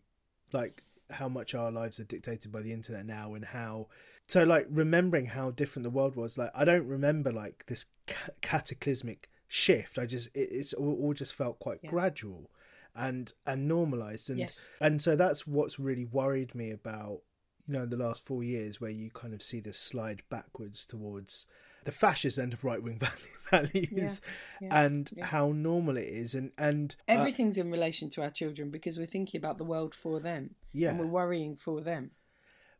[0.51, 0.81] like
[1.11, 3.87] how much our lives are dictated by the internet now and how
[4.27, 8.31] so like remembering how different the world was like i don't remember like this ca-
[8.41, 9.99] cataclysmic shift.
[9.99, 11.89] I just it, it's all, all just felt quite Yeah.
[11.91, 12.49] gradual
[12.95, 14.69] and and normalized and Yes.
[14.79, 17.21] and so that's what's really worried me about
[17.67, 21.45] you know the last four years where you kind of see this slide backwards towards
[21.83, 22.99] the fascist end of right-wing
[23.51, 24.21] values
[24.61, 25.25] yeah, and yeah.
[25.25, 29.05] how normal it is and and uh, everything's in relation to our children because we're
[29.05, 30.55] thinking about the world for them.
[30.73, 32.11] yeah And we're worrying for them.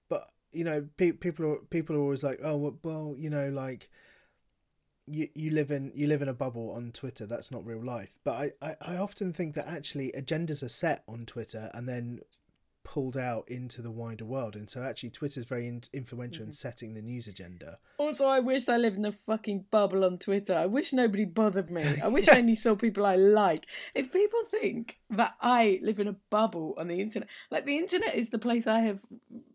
[0.10, 3.90] but you know pe- people are people are always like oh well you know like
[5.08, 8.18] you you live in you live in a bubble on twitter that's not real life
[8.24, 12.20] but I, I i often think that actually agendas are set on twitter and then
[12.84, 16.94] pulled out into the wider world and so actually twitter's very in- influential in setting
[16.94, 20.54] the news agenda Also, I wish I lived in a fucking bubble on Twitter.
[20.54, 21.84] I wish nobody bothered me.
[22.04, 23.66] I wish I only saw people I like.
[23.96, 28.14] If people think that I live in a bubble on the internet, like the internet
[28.16, 29.00] is the place I have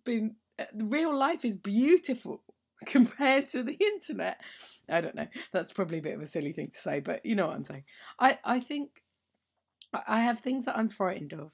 [0.04, 2.42] been, uh, real life is beautiful
[2.86, 4.40] compared to the internet.
[4.90, 5.28] I don't know.
[5.52, 7.64] That's probably a bit of a silly thing to say, but you know what I'm
[7.64, 7.84] saying.
[8.18, 9.02] I, I think
[9.92, 11.52] I have things that I'm frightened of,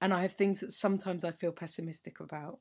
[0.00, 2.58] and I have things that sometimes I feel pessimistic about.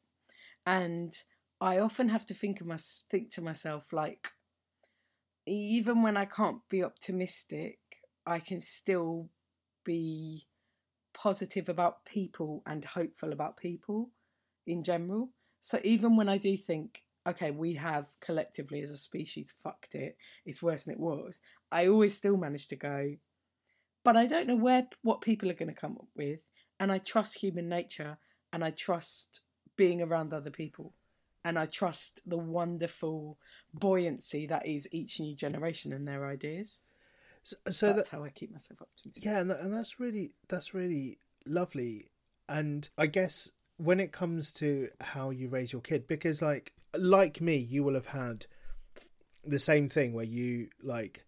[0.65, 1.13] And
[1.59, 2.77] I often have to think of my
[3.09, 4.29] think to myself like,
[5.45, 7.79] even when I can't be optimistic,
[8.25, 9.29] I can still
[9.83, 10.47] be
[11.13, 14.09] positive about people and hopeful about people
[14.65, 15.29] in general.
[15.61, 20.17] So even when I do think, okay, we have collectively as a species fucked it,
[20.45, 21.39] it's worse than it was,
[21.71, 23.15] I always still manage to go,
[24.03, 26.39] but I don't know where what people are going to come up with,
[26.79, 28.17] and I trust human nature,
[28.51, 29.41] and I trust
[29.77, 30.93] being around other people,
[31.45, 33.37] and I trust the wonderful
[33.73, 36.81] buoyancy that is each new generation and their ideas.
[37.43, 39.23] so, so That's that how I keep myself optimistic.
[39.25, 42.09] yeah and, that, and that's really that's really lovely
[42.47, 47.41] and i guess when it comes to how you raise your kid because like like
[47.41, 48.45] me you will have had
[49.43, 51.25] the same thing where you like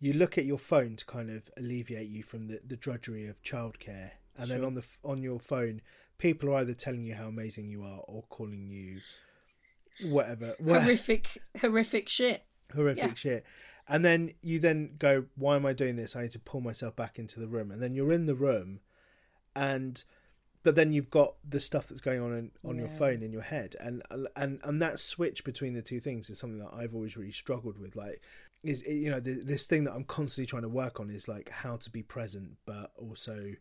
[0.00, 3.42] you look at your phone to kind of alleviate you from the, the drudgery of
[3.42, 4.12] childcare.
[4.36, 5.80] And then on the on your phone
[6.18, 9.00] people are either telling you how amazing you are or calling you
[10.08, 12.44] whatever Horrific, horrific shit.
[12.74, 13.14] horrific Yeah.
[13.14, 13.44] shit.
[13.88, 16.14] And then you then go why am i doing this?
[16.14, 17.70] I need to pull myself back into the room.
[17.72, 18.80] And then you're in the room
[19.56, 20.02] and
[20.62, 23.42] but then you've got the stuff that's going on in, on your phone in your
[23.42, 23.76] head.
[23.80, 24.02] And
[24.36, 27.78] and and that switch between the two things is something that i've always really struggled
[27.78, 27.96] with.
[27.96, 28.20] Like
[28.62, 31.48] is you know th this thing that i'm constantly trying to work on is like
[31.48, 33.52] how to be present but also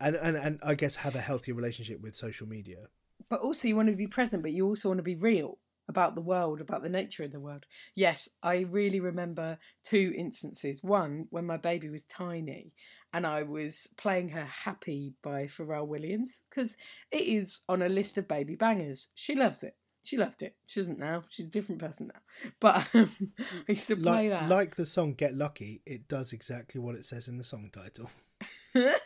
[0.00, 2.88] and and, and i guess have a healthier relationship with social media.
[3.28, 6.14] But also, you want to be present, but you also want to be real about
[6.14, 7.64] the world, about the nature of the world.
[7.94, 10.82] Yes, I really remember two instances.
[10.82, 12.72] One, when my baby was tiny
[13.12, 16.76] and I was playing her Happy by Pharrell Williams, because
[17.12, 19.08] it is on a list of baby bangers.
[19.14, 19.76] She loves it.
[20.02, 20.54] She loved it.
[20.66, 21.22] She doesn't now.
[21.30, 22.20] She's a different person now.
[22.60, 23.10] But um,
[23.48, 24.50] I used to play like that.
[24.50, 28.10] like the song get lucky it does exactly what it says in the song title
[28.74, 28.96] yeah,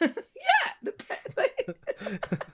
[0.83, 0.95] the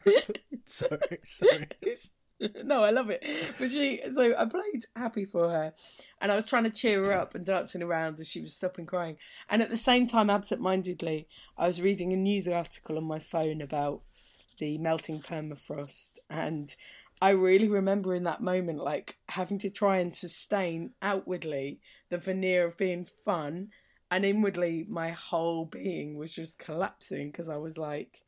[0.64, 2.08] sorry sorry It's-
[2.64, 3.24] no, I love it.
[3.59, 5.72] But she, so I played happy for her,
[6.20, 8.87] and I was trying to cheer her up and dancing around as she was stopping
[8.87, 9.16] crying.
[9.48, 13.61] And at the same time, absent-mindedly, I was reading a news article on my phone
[13.61, 14.02] about
[14.59, 16.74] the melting permafrost, and
[17.20, 21.80] I really remember in that moment, like having to try and sustain outwardly
[22.11, 23.68] the veneer of being fun,
[24.11, 28.22] and inwardly, my whole being was just collapsing because I was like,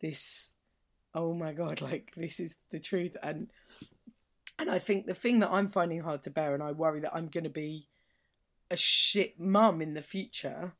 [0.00, 0.52] this
[1.14, 3.16] oh my god like this is the truth.
[3.22, 3.48] And
[4.58, 7.14] and i think the thing that i'm finding hard to bear and i worry that
[7.14, 7.88] i'm going to be
[8.70, 10.74] a shit mum in the future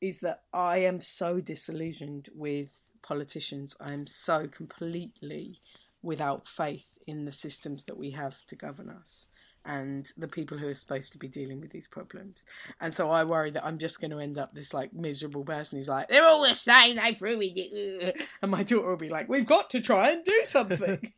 [0.00, 2.70] is that i am so disillusioned with
[3.06, 3.74] politicians.
[3.80, 5.60] I am so completely
[6.02, 9.26] without faith in the systems that we have to govern us
[9.66, 12.44] and the people who are supposed to be dealing with these problems.
[12.80, 15.78] And so I worry that I'm just going to end up this like miserable person
[15.78, 18.16] who's like, they're all the same, they've ruined it.
[18.42, 21.12] And my daughter will be like, we've got to try and do something.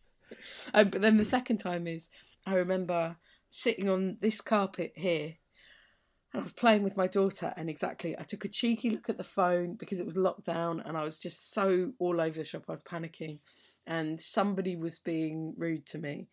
[0.72, 2.08] um, but then the second time is,
[2.46, 3.16] I remember
[3.50, 5.34] sitting on this carpet here.
[6.32, 9.16] And I was playing with my daughter, and exactly, I took a cheeky look at
[9.16, 12.44] the phone because it was locked down, and I was just so all over the
[12.44, 12.64] shop.
[12.68, 13.38] I was panicking,
[13.86, 16.28] and somebody was being rude to me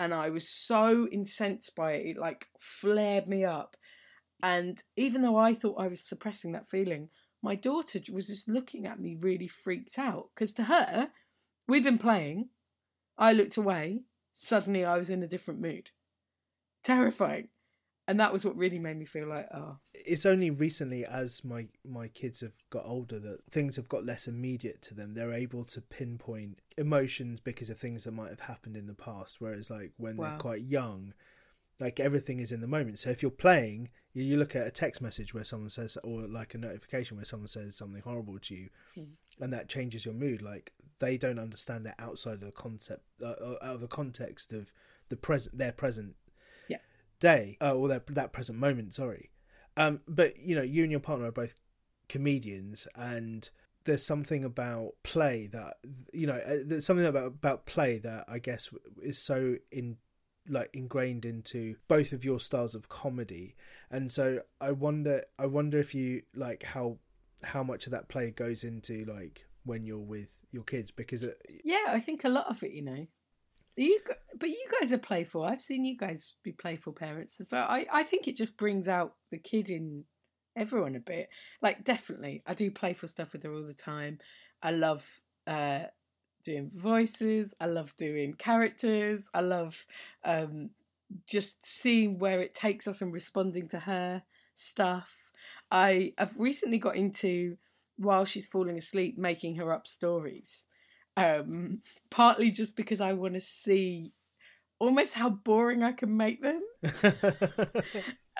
[0.00, 3.76] and I was so incensed by it, it like flared me up.
[4.42, 7.10] And even though I thought I was suppressing that feeling,
[7.42, 11.10] my daughter was just looking at me really freaked out because to her,
[11.68, 12.48] we'd been playing.
[13.18, 14.00] I looked away.
[14.32, 15.90] Suddenly, I was in a different mood.
[16.82, 17.48] Terrifying
[18.10, 21.66] and that was what really made me feel like oh it's only recently as my
[21.86, 25.64] my kids have got older that things have got less immediate to them they're able
[25.64, 29.92] to pinpoint emotions because of things that might have happened in the past whereas like
[29.96, 30.28] when wow.
[30.28, 31.14] they're quite young
[31.78, 35.00] like everything is in the moment so if you're playing you look at a text
[35.00, 38.68] message where someone says or like a notification where someone says something horrible to you
[38.98, 39.06] mm.
[39.40, 43.28] and that changes your mood like they don't understand that outside of the concept uh,
[43.28, 44.74] uh out of the context of
[45.10, 46.14] the present their present
[47.20, 48.94] day, uh, or that that present moment.
[48.94, 49.30] Sorry,
[49.76, 51.54] um, but you know, you and your partner are both
[52.08, 53.48] comedians, and
[53.84, 55.76] there's something about play that
[56.12, 58.70] you know, uh, there's something about about play that I guess
[59.02, 59.96] is so in
[60.48, 63.54] like ingrained into both of your styles of comedy,
[63.90, 66.98] and so I wonder, I wonder if you like how
[67.42, 71.40] how much of that play goes into like when you're with your kids because it,
[71.64, 73.06] yeah i think a lot of it you know
[73.84, 74.00] you,
[74.38, 75.44] but you guys are playful.
[75.44, 77.66] I've seen you guys be playful parents as well.
[77.68, 80.04] I, I think it just brings out the kid in
[80.56, 81.28] everyone a bit.
[81.62, 84.18] Like, definitely, I do playful stuff with her all the time.
[84.62, 85.06] I love
[85.46, 85.84] uh,
[86.44, 87.54] doing voices.
[87.60, 89.28] I love doing characters.
[89.32, 89.86] I love
[90.24, 90.70] um,
[91.26, 94.22] just seeing where it takes us and responding to her
[94.54, 95.32] stuff.
[95.70, 97.56] I have recently got into
[97.96, 100.66] while she's falling asleep, making her up stories
[101.20, 101.80] um,
[102.10, 104.12] partly just because I want to see
[104.78, 106.62] almost how boring I can make them.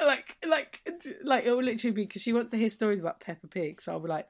[0.02, 0.80] like, like,
[1.22, 3.80] like it will literally be because she wants to hear stories about Peppa Pig.
[3.80, 4.26] So I'll be like,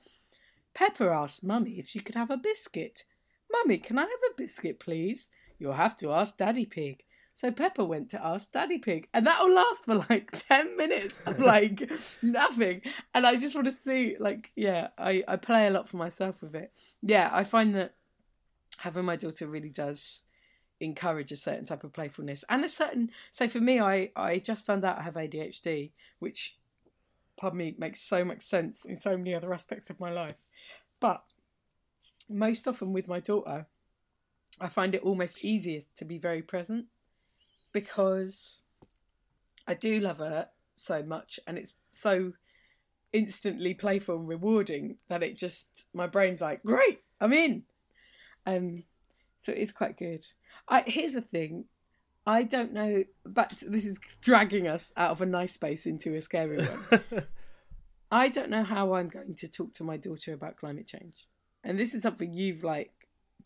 [0.74, 3.04] Peppa asked Mummy if she could have a biscuit.
[3.52, 5.30] Mummy, can I have a biscuit, please?
[5.58, 7.02] You'll have to ask Daddy Pig.
[7.32, 11.38] So Peppa went to ask Daddy Pig, and that'll last for like ten minutes of
[11.40, 11.90] like
[12.22, 12.82] nothing.
[13.14, 16.42] And I just want to see, like, yeah, I I play a lot for myself
[16.42, 16.72] with it.
[17.02, 17.94] Yeah, I find that
[18.80, 20.22] having my daughter really does
[20.80, 24.64] encourage a certain type of playfulness and a certain so for me i i just
[24.64, 25.90] found out i have adhd
[26.20, 26.56] which
[27.36, 30.34] pardon me makes so much sense in so many other aspects of my life.
[31.00, 31.24] But
[32.28, 33.66] most often with my daughter
[34.60, 36.86] i find it almost easiest to be very present
[37.72, 38.62] because
[39.66, 42.32] i do love her so much and it's so
[43.12, 47.64] instantly playful and rewarding that it just my brain's like great i'm in
[48.56, 48.84] um,
[49.38, 50.26] so it's quite good.
[50.68, 51.64] I here's the thing.
[52.26, 56.20] I don't know, but this is dragging us out of a nice space into a
[56.20, 57.02] scary one.
[58.10, 61.26] I don't know how I'm going to talk to my daughter about climate change,
[61.64, 62.92] and this is something you've like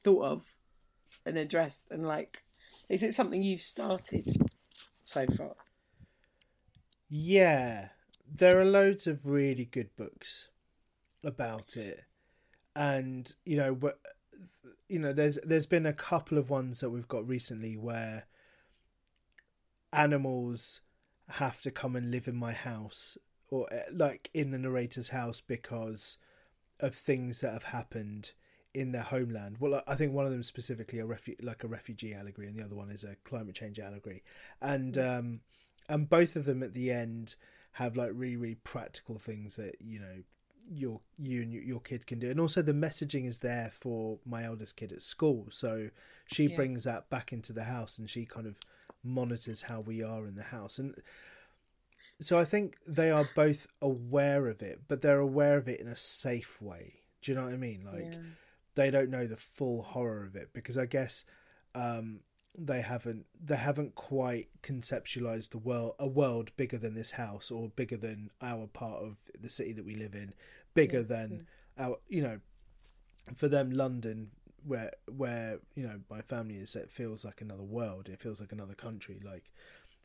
[0.02, 0.44] thought of
[1.24, 2.42] and addressed, and like,
[2.88, 4.36] is it something you've started
[5.02, 5.54] so far?
[7.08, 7.90] Yeah,
[8.30, 10.48] there are loads of really good books
[11.22, 12.02] about it,
[12.74, 13.78] and you know,
[14.88, 18.24] you know, there's there's been a couple of ones that we've got recently where
[19.92, 20.80] animals
[21.28, 23.16] have to come and live in my house
[23.48, 26.18] or eh, like in the narrator's house because
[26.80, 28.32] of things that have happened
[28.74, 29.56] in their homeland.
[29.60, 32.64] Well, I think one of them specifically a refu- like a refugee allegory, and the
[32.64, 34.22] other one is a climate change allegory,
[34.60, 35.40] and um,
[35.88, 37.36] and both of them at the end
[37.72, 40.22] have like really really practical things that you know
[40.72, 42.30] your you and your kid can do.
[42.30, 45.46] And also the messaging is there for my eldest kid at school.
[45.50, 45.90] So
[46.26, 46.56] she yeah.
[46.56, 48.58] brings that back into the house and she kind of
[49.02, 50.78] monitors how we are in the house.
[50.78, 50.94] And
[52.20, 55.88] so i think they are both aware of it but they're aware of it in
[55.88, 57.00] a safe way.
[57.22, 57.84] Do you know what i mean?
[57.84, 58.18] Like yeah.
[58.74, 61.24] they don't know the full horror of it because i guess
[61.74, 62.20] um,
[62.56, 67.68] they haven't they haven't quite conceptualized the world a world bigger than this house or
[67.68, 70.32] bigger than our part of the city that we live in
[70.74, 71.46] bigger yeah, than
[71.78, 71.86] yeah.
[71.86, 72.40] our you know
[73.34, 74.30] for them london
[74.66, 78.08] where where you know my family is it feels like another world.
[78.08, 79.20] It feels like another country.
[79.24, 79.50] Like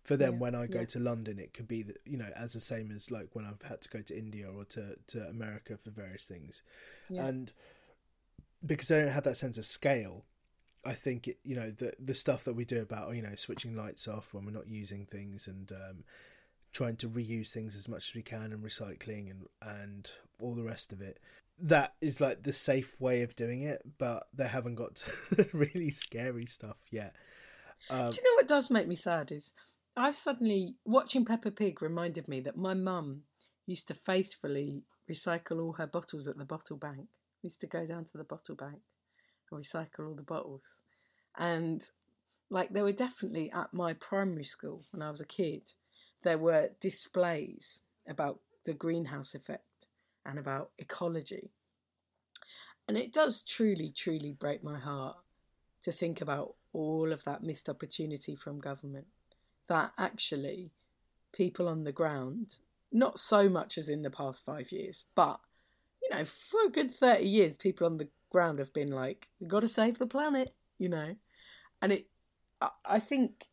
[0.04, 2.54] for them yeah, when i go to london it could be that you know as
[2.54, 5.78] the same as like when i've had to go to india or to to america
[5.78, 6.64] for various things.
[7.10, 7.52] And
[8.66, 10.26] because they don't have that sense of scale
[10.86, 13.76] I think it, you know the the stuff that we do about you know switching
[13.76, 16.04] lights off when we're not using things and um,
[16.72, 20.12] trying to reuse things as much as we can and recycling and and
[20.42, 21.20] all the rest of it.
[21.62, 25.50] That is like the safe way of doing it, but they haven't got to the
[25.54, 27.16] really scary stuff yet.
[27.90, 29.54] Um, Do you know what does make me sad is
[29.96, 33.24] I've suddenly watching Peppa Pig reminded me that my mum
[33.66, 37.08] used to faithfully recycle all her bottles at the bottle bank.
[37.44, 38.80] We used to go down to the bottle bank
[39.52, 40.64] and recycle all the bottles.
[41.38, 41.84] And
[42.50, 45.72] like there were definitely at my primary school when I was a kid,
[46.24, 49.64] there were displays about the greenhouse effect
[50.26, 51.52] and about ecology.
[52.88, 55.18] And it does truly, truly break my heart
[55.84, 59.06] to think about all of that missed opportunity from government.
[59.68, 60.72] That actually
[61.32, 62.56] people on the ground,
[62.92, 65.40] not so much as in the past five years, but
[66.02, 69.50] you know, for a good 30 years, people on the ground have been like, we've
[69.50, 71.16] got to save the planet, you know.
[71.82, 72.08] And it,
[72.62, 73.46] I- I think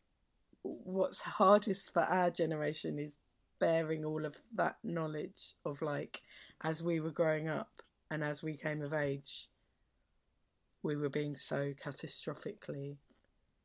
[0.83, 3.17] what's hardest for our generation is
[3.59, 6.21] bearing all of that knowledge of like,
[6.63, 9.47] as we were growing up and as we came of age,
[10.83, 12.97] we were being so catastrophically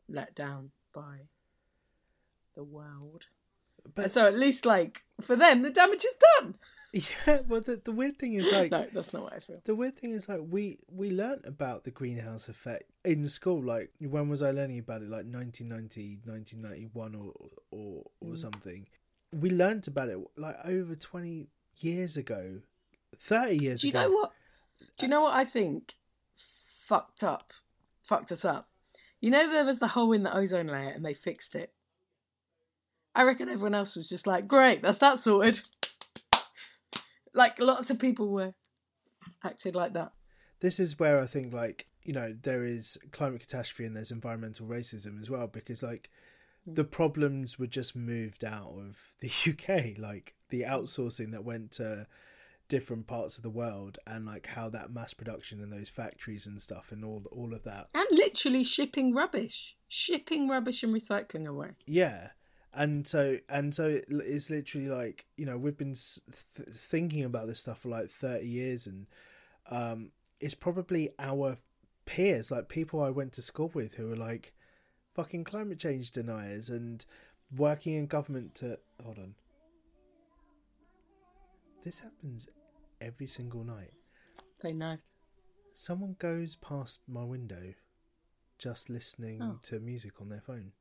[0.08, 1.18] let down by
[2.54, 3.26] the world.
[3.94, 6.54] but so at least, like, for them, the damage is done.
[7.26, 9.60] yeah, well, the the weird thing is like no, that's not what I feel.
[9.64, 13.90] the weird thing is like we we learnt about the greenhouse effect in school like
[13.98, 17.32] when was i learning about it like 1990 1991 or
[17.70, 18.38] or or Mm.
[18.38, 18.86] something
[19.32, 21.48] we learnt about it like over 20
[21.80, 22.60] years ago
[23.16, 23.90] 30 years ago.
[23.92, 24.32] Do you ago know what?
[24.98, 25.94] Do you know what I think
[26.86, 27.52] fucked up,
[28.02, 28.68] fucked us up?
[29.20, 31.72] You know there was the hole in the ozone layer and they fixed it.
[33.14, 35.60] I reckon everyone else was just like, "Great, that's that sorted."
[37.34, 38.54] Like lots of people were
[39.44, 40.12] acted like that.
[40.60, 44.66] this is where i think like you know there is climate catastrophe and there's environmental
[44.66, 46.10] racism as well because like
[46.68, 46.74] mm.
[46.74, 52.06] the problems were just moved out of the uk like the outsourcing that went to
[52.68, 56.60] different parts of the world and like how that mass production and those factories and
[56.62, 61.70] stuff and all all of that And literally shipping rubbish, shipping rubbish and recycling away.
[61.86, 62.30] yeah
[62.74, 67.46] and so and so it, it's literally like you know we've been th- thinking about
[67.46, 69.06] this stuff for like 30 years and
[69.70, 70.10] um
[70.40, 71.58] it's probably our
[72.06, 74.52] peers like people i went to school with who are like
[75.14, 77.04] fucking climate change deniers and
[77.56, 79.34] working in government to hold on
[81.84, 82.48] this happens
[83.00, 83.92] every single night
[84.62, 84.96] They know.
[85.74, 87.74] someone goes past my window
[88.58, 89.58] just listening Oh.
[89.64, 90.72] to music on their phone?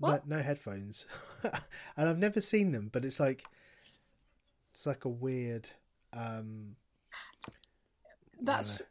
[0.00, 1.06] No, no headphones
[1.42, 3.44] and i've never seen them but it's like
[4.72, 5.70] it's like a weird
[6.12, 6.76] um
[8.40, 8.82] That's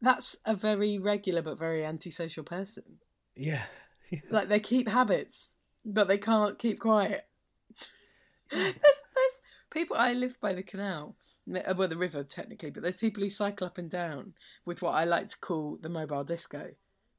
[0.00, 2.84] that's a very regular but very antisocial person.
[3.36, 3.62] yeah
[4.30, 7.26] Like they keep habits, but they can't keep quiet.
[8.50, 9.36] there's, there's
[9.70, 9.96] people.
[9.96, 11.16] I live by the canal,
[11.52, 14.34] uh, well, the river technically, but there's people who cycle up and down
[14.64, 16.70] with what I like to call the mobile disco,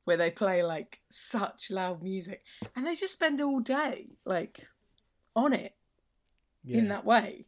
[0.08, 2.44] where they play like such loud music,
[2.76, 4.66] and they just spend all day like
[5.36, 5.74] on it
[6.64, 7.46] yeah in that way.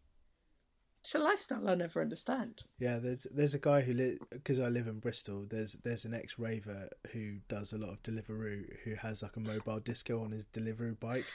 [1.01, 2.64] It's a lifestyle I never understand.
[2.78, 6.14] yeah there's there's a guy who li because i live in bristol there's there's an
[6.14, 10.43] ex-raver who does a lot of deliveroo who has like a mobile disco on his
[10.53, 11.26] deliveroo bike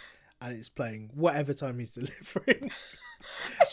[0.42, 2.70] and it's playing whatever time he's delivering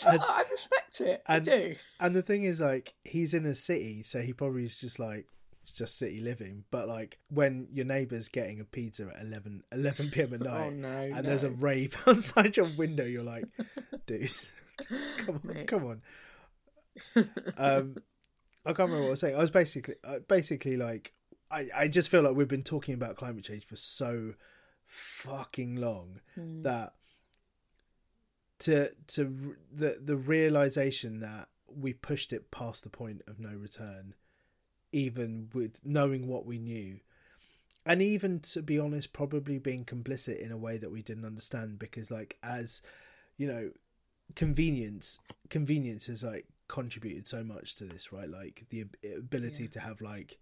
[0.08, 1.22] And- I respect it.
[1.28, 1.74] and- I do.
[2.00, 5.26] And the thing is, like, he's in a city, so he probably is just like,
[5.62, 6.64] it's just city living.
[6.70, 10.34] But like, when your neighbour's getting a pizza at 11, 11 p.m.
[10.34, 10.88] at night, Oh no!
[11.14, 11.56] and there's a no.
[11.56, 13.44] rave outside your window, you're like,
[14.06, 14.32] dude,
[15.18, 15.68] come on, Mate.
[15.68, 16.02] come on.
[17.56, 17.96] Um,
[18.64, 19.36] I can't remember what I was saying.
[19.36, 21.12] I was basically, uh, basically like,
[21.50, 24.34] I, I just feel like we've been talking about climate change for so
[24.84, 26.62] fucking long Hmm.
[26.62, 26.94] that
[28.60, 33.50] to to r- the the realization that we pushed it past the point of no
[33.50, 34.14] return
[34.92, 37.00] even with knowing what we knew
[37.86, 41.78] and even to be honest probably being complicit in a way that we didn't understand
[41.78, 42.82] because like as
[43.38, 43.70] you know
[44.34, 45.18] convenience
[45.48, 48.84] convenience has like contributed so much to this right like the
[49.16, 49.68] ability Yeah.
[49.70, 50.38] to have like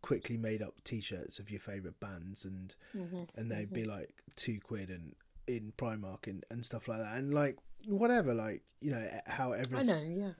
[0.00, 4.60] quickly made up t-shirts of your favorite bands and Mhm, and they'd be like two
[4.60, 5.14] quid and
[5.46, 7.56] in Primark and, and stuff like that and like
[7.86, 10.02] whatever like you know how everything I know.
[10.26, 10.32] Yeah.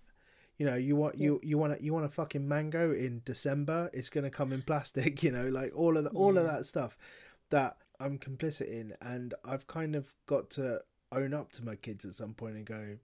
[0.62, 3.90] You know you want you you want a, you want a fucking mango in December
[3.92, 6.96] it's gonna come in plastic you know like all of the, all of that stuff
[7.50, 12.04] that I'm complicit in and I've kind of got to own up to my kids
[12.04, 12.98] at some point and go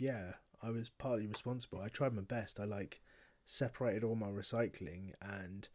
[0.00, 0.32] yeah
[0.62, 3.02] I was partly responsible I tried my best I like
[3.44, 5.68] separated all my recycling and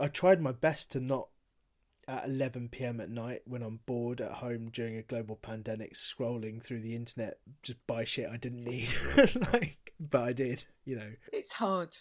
[0.00, 1.28] I tried my best to not
[2.08, 3.02] at 11 p.m.
[3.02, 7.38] at night when I'm bored at home during a global pandemic, scrolling through the internet,
[7.62, 8.92] just buy shit I didn't need.
[9.52, 11.12] like, but I did, you know.
[11.32, 11.96] It's hard.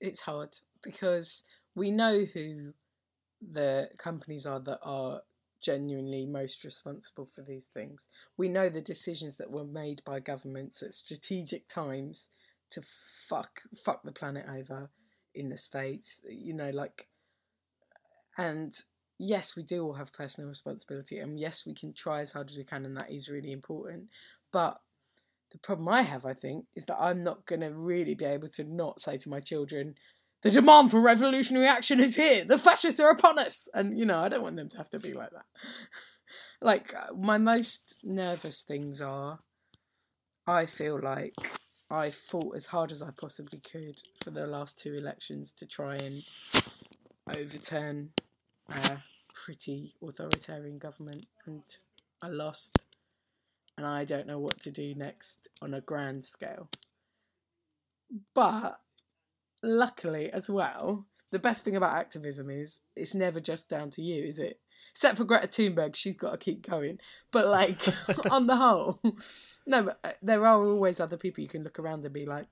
[0.00, 1.44] It's hard because
[1.74, 2.72] we know who
[3.50, 5.20] the companies are that are
[5.60, 8.06] genuinely most responsible for these things.
[8.36, 12.28] We know the decisions that were made by governments at strategic times
[12.70, 12.82] to
[13.28, 14.90] fuck fuck the planet over
[15.34, 16.20] in the states.
[16.28, 17.08] You know, like,
[18.38, 18.74] and
[19.18, 22.56] yes, we do all have personal responsibility, and yes, we can try as hard as
[22.56, 24.08] we can, and that is really important.
[24.52, 24.80] But
[25.52, 28.48] the problem I have, I think, is that I'm not going to really be able
[28.50, 29.94] to not say to my children,
[30.42, 32.44] the demand for revolutionary action is here.
[32.44, 33.68] The fascists are upon us.
[33.74, 35.44] And, you know, I don't want them to have to be like that.
[36.62, 39.38] like, uh, my most nervous things are
[40.46, 41.34] I feel like
[41.88, 45.96] I fought as hard as I possibly could for the last two elections to try
[45.96, 46.24] and
[47.28, 48.10] overturn
[48.68, 48.98] a
[49.34, 51.62] pretty authoritarian government, and
[52.22, 52.78] I lost,
[53.82, 56.68] and I don't know what to do next on a grand scale.
[58.32, 58.78] But
[59.60, 64.24] luckily, as well, the best thing about activism is it's never just down to you,
[64.24, 64.60] is it?
[64.92, 66.98] Except for Greta Thunberg, she's got to keep going.
[67.32, 67.80] But like
[68.30, 69.00] on the whole,
[69.66, 72.46] no, but uh, there are always other people you can look around and be like,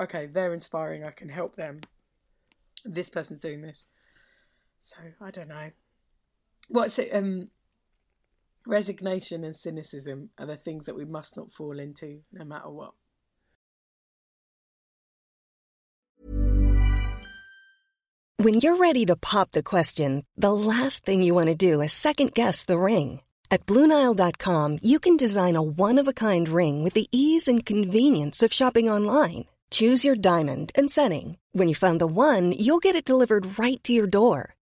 [0.00, 1.04] okay, they're inspiring.
[1.04, 1.82] I can help them.
[2.82, 3.84] This person's doing this.
[4.80, 5.70] So I don't know.
[6.68, 7.10] What's it?
[7.12, 7.50] Um,
[8.66, 12.92] resignation and cynicism are the things that we must not fall into, no matter what.
[18.36, 21.92] When you're ready to pop the question, the last thing you want to do is
[21.92, 23.20] second guess the ring.
[23.50, 27.64] At BlueNile.com, you can design a one of a kind ring with the ease and
[27.64, 29.44] convenience of shopping online.
[29.70, 31.38] Choose your diamond and setting.
[31.52, 34.53] When you find the one, you'll get it delivered right to your door.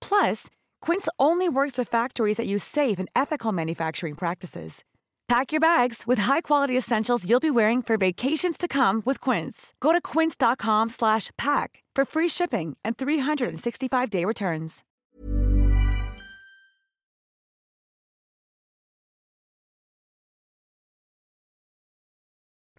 [0.00, 0.48] Plus,
[0.82, 4.84] Quince only works with factories that use safe and ethical manufacturing practices.
[5.28, 9.72] Pack your bags with high-quality essentials you'll be wearing for vacations to come with Quince.
[9.80, 14.82] Go to quince.com/pack for free shipping and 365-day returns.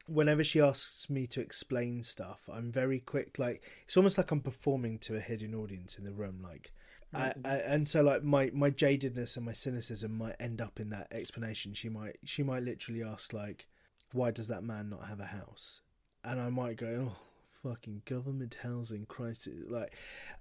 [0.07, 3.39] Whenever she asks me to explain stuff, I'm very quick.
[3.39, 6.41] Like it's almost like I'm performing to a hidden audience in the room.
[6.43, 6.73] Like
[7.13, 10.89] I, I, and so like my my jadedness and my cynicism might end up in
[10.91, 11.73] that explanation.
[11.73, 13.67] She might she might literally ask like
[14.13, 15.81] why does that man not have a house?
[16.23, 17.17] And i might go oh
[17.67, 19.61] fucking government housing crisis.
[19.67, 19.93] Like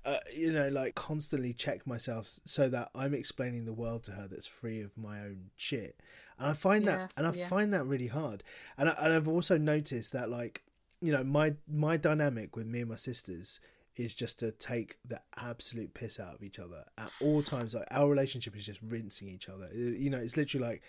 [0.04, 4.26] uh, you know like constantly check myself so that i'm explaining the world to her
[4.26, 6.00] that's free of my own shit.
[6.38, 7.46] And i find Yeah, that and i yeah.
[7.48, 8.42] find that really hard.
[8.78, 10.62] And, I, and i've also noticed that like
[11.02, 13.58] you know my my dynamic with me and my sisters
[13.96, 17.74] is just to take the absolute piss out of each other at all times.
[17.74, 19.68] Like our relationship is just rinsing each other.
[19.72, 20.82] You know, it's literally like,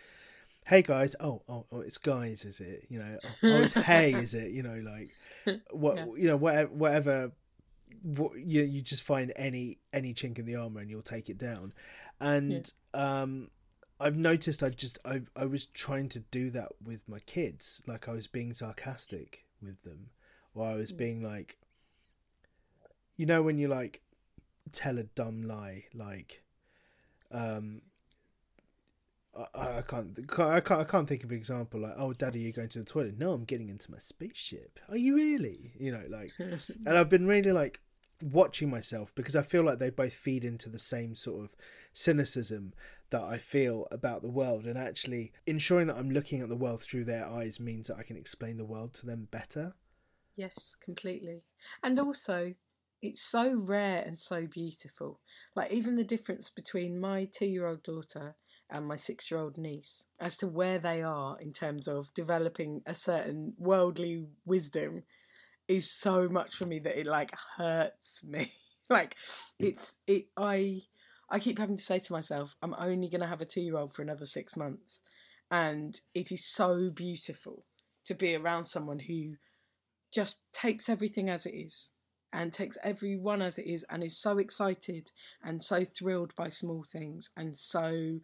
[0.66, 2.86] "Hey guys, oh, oh, oh it's guys, is it?
[2.90, 4.52] You know, oh, oh it's hey, is it?
[4.52, 5.10] You know, like
[5.72, 6.06] what, Yeah.
[6.16, 7.32] you know, whatever, whatever.
[8.04, 11.38] What, you you just find any any chink in the armor and you'll take it
[11.38, 11.74] down,
[12.20, 13.50] and um.
[14.00, 18.10] I've noticed I just I I was trying to do that with my kids like
[18.10, 20.10] I was being sarcastic with them
[20.56, 21.60] or I was being like
[23.18, 24.02] you know when you like
[24.72, 26.44] tell a dumb lie like
[27.32, 27.82] um
[29.36, 32.52] I, I can't I can't I can't think of an example like oh daddy you're
[32.52, 33.18] going to the toilet.
[33.18, 34.80] No I'm getting into my spaceship.
[34.90, 35.72] Are you really?
[35.80, 37.80] You know like and I've been really like
[38.22, 41.56] watching myself because I feel like they both feed into the same sort of
[41.94, 42.74] cynicism
[43.10, 44.66] that I feel about the world.
[44.66, 48.04] And actually ensuring that I'm looking at the world through their eyes means that I
[48.04, 49.74] can explain the world to them better.
[50.36, 51.44] Yes, completely.
[51.84, 52.54] And also,
[53.02, 55.20] it's so rare and so beautiful.
[55.56, 58.36] Like even the difference between my two-year-old daughter
[58.70, 63.54] and my six-year-old niece as to where they are in terms of developing a certain
[63.58, 65.04] worldly wisdom
[65.68, 68.54] is so much for me that it like hurts me.
[68.90, 69.16] like
[69.60, 70.82] it's it I
[71.30, 73.94] I keep having to say to myself, I'm only gonna have a two year old
[73.94, 75.02] for another six months.
[75.50, 77.66] And it is so beautiful
[78.06, 79.36] to be around someone who
[80.14, 81.90] just takes everything as it is
[82.34, 85.12] and takes everyone as it is and is so excited
[85.44, 88.20] and so thrilled by small things and so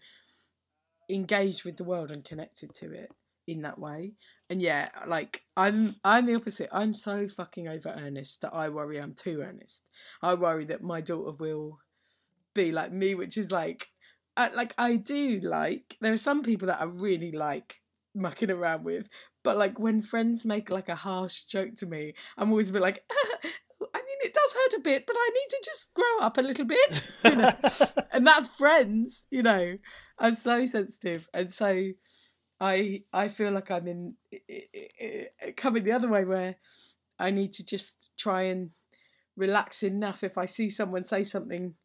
[1.09, 3.11] engaged with the world and connected to it
[3.47, 4.13] in that way.
[4.49, 6.69] And yeah, like I'm I'm the opposite.
[6.71, 9.83] I'm so fucking over earnest that I worry I'm too earnest.
[10.21, 11.79] I worry that my daughter will
[12.53, 13.87] be like me, which is like
[14.35, 17.81] I, like I do like there are some people that I really like
[18.15, 19.09] mucking around with,
[19.43, 22.81] but like when friends make like a harsh joke to me, I'm always a bit
[22.81, 23.03] like
[24.27, 27.03] it does hurt a bit, but I need to just grow up a little bit,
[27.25, 27.51] you know?
[28.11, 29.77] and that's friends, you know.
[30.19, 31.91] I'm so sensitive, and so
[32.59, 34.15] I I feel like I'm in
[35.55, 36.55] coming the other way where
[37.17, 38.71] I need to just try and
[39.37, 41.75] relax enough if I see someone say something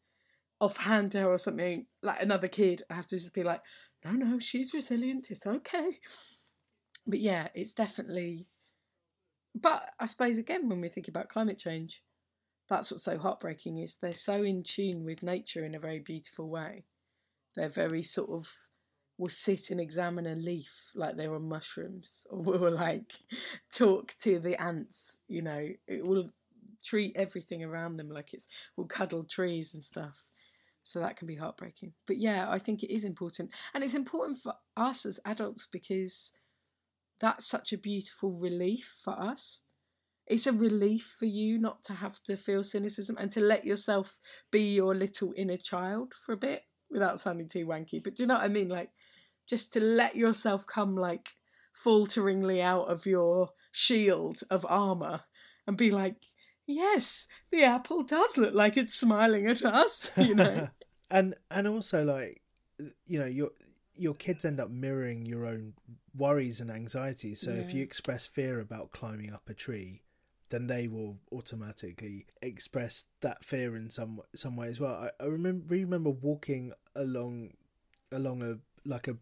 [0.61, 3.61] offhand to her or something like another kid I have to just be like
[4.05, 5.99] no no she's resilient it's okay
[7.07, 8.47] but yeah it's definitely
[9.55, 12.01] but I suppose again when we think about climate change
[12.73, 16.49] that's what's so heartbreaking is they're so in tune with nature in a very beautiful
[16.49, 16.85] way
[17.55, 18.51] they're very sort of
[19.18, 23.12] will sit and examine a leaf like they were mushrooms, or will like
[23.73, 25.12] talk to the ants.
[25.29, 26.31] You know, it will
[26.85, 30.29] treat everything around them like it's will cuddle trees and stuff.
[30.85, 31.93] So that can be heartbreaking.
[32.07, 36.33] But yeah, I think it is important, and it's important for us as adults because
[37.20, 39.62] that's such a beautiful relief for us.
[40.27, 44.18] It's a relief for you not to have to feel cynicism and to let yourself
[44.51, 48.03] be your little inner child for a bit without sounding too wanky.
[48.03, 48.68] But do you know what I mean?
[48.68, 48.91] Like
[49.49, 51.29] just to let yourself come like
[51.73, 55.23] falteringly out of your shield of armor
[55.66, 56.16] and be like,
[56.66, 60.68] yes, the apple does look like it's smiling at us, you know.
[61.11, 62.43] and and also like
[63.07, 63.51] you know your
[63.95, 65.75] your kids end up mirroring your own
[66.16, 67.41] worries and anxieties.
[67.41, 67.61] So yeah.
[67.61, 70.03] if you express fear about climbing up a tree,
[70.53, 74.94] then they will automatically express that fear in some some way as well.
[74.94, 77.55] I, I remember remember walking along
[78.12, 79.16] along a like a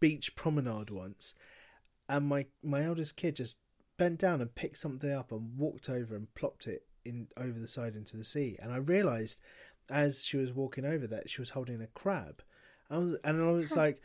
[0.00, 1.34] beach promenade once,
[2.08, 3.56] and my my eldest kid just
[3.96, 7.68] bent down and picked something up and walked over and plopped it in over the
[7.68, 8.58] side into the sea.
[8.60, 9.40] And I realised
[9.88, 12.42] as she was walking over that she was holding a crab,
[12.90, 14.02] I was, and I was like.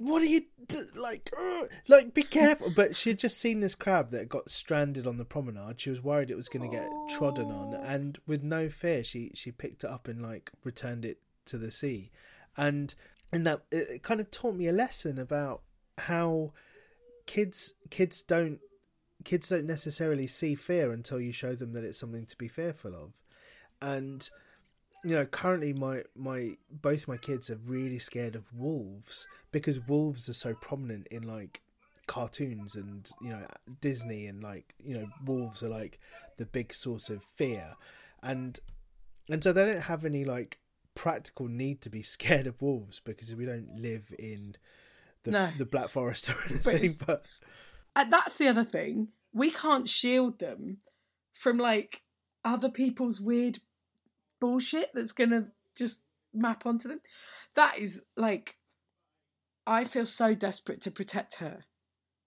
[0.00, 0.44] What are you
[0.94, 1.30] like?
[1.38, 2.72] Uh, like, be careful!
[2.74, 5.78] But she had just seen this crab that got stranded on the promenade.
[5.78, 9.30] She was worried it was going to get trodden on, and with no fear, she
[9.34, 12.10] she picked it up and like returned it to the sea.
[12.56, 12.94] And
[13.30, 15.60] and that it kind of taught me a lesson about
[15.98, 16.54] how
[17.26, 18.58] kids kids don't
[19.24, 22.94] kids don't necessarily see fear until you show them that it's something to be fearful
[22.94, 23.12] of
[23.82, 24.30] and
[25.04, 30.28] you know currently my my both my kids are really scared of wolves because wolves
[30.28, 31.62] are so prominent in like
[32.06, 33.46] cartoons and you know
[33.80, 35.98] disney and like you know wolves are like
[36.38, 37.74] the big source of fear
[38.22, 38.58] and
[39.30, 40.58] and so they don't have any like
[40.94, 44.56] practical need to be scared of wolves because we don't live in
[45.24, 45.50] the no.
[45.56, 46.96] the Black Forest or anything.
[46.98, 47.22] But,
[47.94, 48.10] but...
[48.10, 49.08] That's the other thing.
[49.32, 50.78] We can't shield them
[51.32, 52.02] from like
[52.44, 53.58] other people's weird
[54.40, 56.00] bullshit that's gonna just
[56.32, 57.00] map onto them.
[57.54, 58.56] That is like,
[59.66, 61.64] I feel so desperate to protect her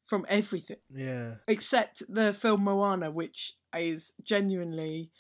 [0.06, 0.78] from everything.
[0.94, 1.36] Yeah.
[1.48, 5.12] Except the film Moana, which is genuinely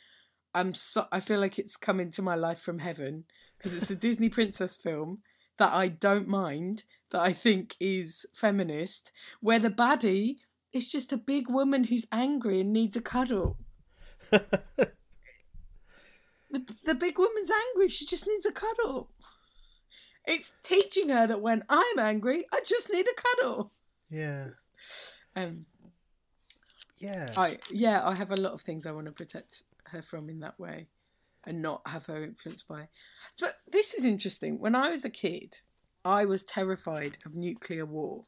[0.53, 3.25] I'm so I feel like it's come into my life from heaven
[3.57, 5.19] because it's a Disney princess film
[5.57, 10.37] that I don't mind that I think is feminist where the baddie
[10.71, 13.57] is just a big woman who's angry and needs a cuddle.
[16.53, 19.09] the, the big woman's angry, she just needs a cuddle.
[20.25, 23.71] It's teaching her that when I'm angry, I just need a cuddle.
[24.09, 24.47] Yeah.
[25.35, 25.65] Um
[26.97, 27.33] yeah.
[27.35, 30.39] I yeah, I have a lot of things I want to protect her from in
[30.39, 30.87] that way
[31.45, 32.87] and not have her influenced by.
[33.39, 34.59] But this is interesting.
[34.59, 35.59] When I was a kid,
[36.05, 38.25] I was terrified of nuclear war.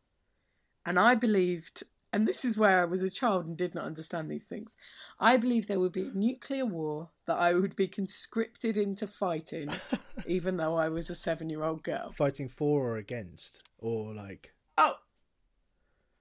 [0.85, 1.83] And I believed,
[2.15, 4.75] and this is where I was a child and did not understand these things.
[5.19, 9.69] I believed there would be a nuclear war that I would be conscripted into fighting,
[10.25, 12.11] even though I was a seven year old girl.
[12.11, 13.61] Fighting for or against?
[13.77, 14.53] Or like.
[14.77, 14.95] Oh!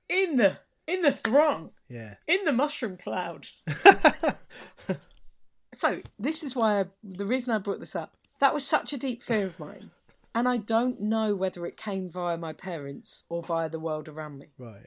[0.08, 1.70] In the in the throng.
[1.88, 2.14] Yeah.
[2.26, 3.46] In the mushroom cloud.
[5.74, 8.16] So this is why I, the reason I brought this up.
[8.40, 9.90] That was such a deep fear of mine,
[10.34, 14.38] and I don't know whether it came via my parents or via the world around
[14.38, 14.46] me.
[14.58, 14.86] Right.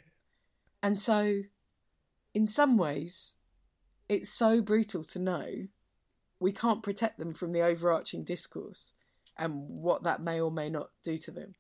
[0.88, 1.42] And so,
[2.34, 3.36] in some ways,
[4.08, 5.68] it's so brutal to know
[6.40, 8.94] we can't protect them from the overarching discourse
[9.38, 11.56] and what that may or may not do to them.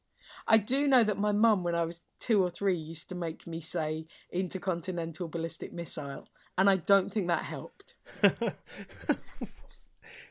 [0.47, 3.45] I do know that my mum, when I was two or three, used to make
[3.45, 7.95] me say intercontinental ballistic missile, and I don't think that helped.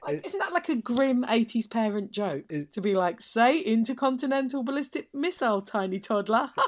[0.06, 2.44] Like, isn't that like a grim 80s parent joke?
[2.48, 6.50] Is- to be like, say intercontinental ballistic missile, tiny toddler.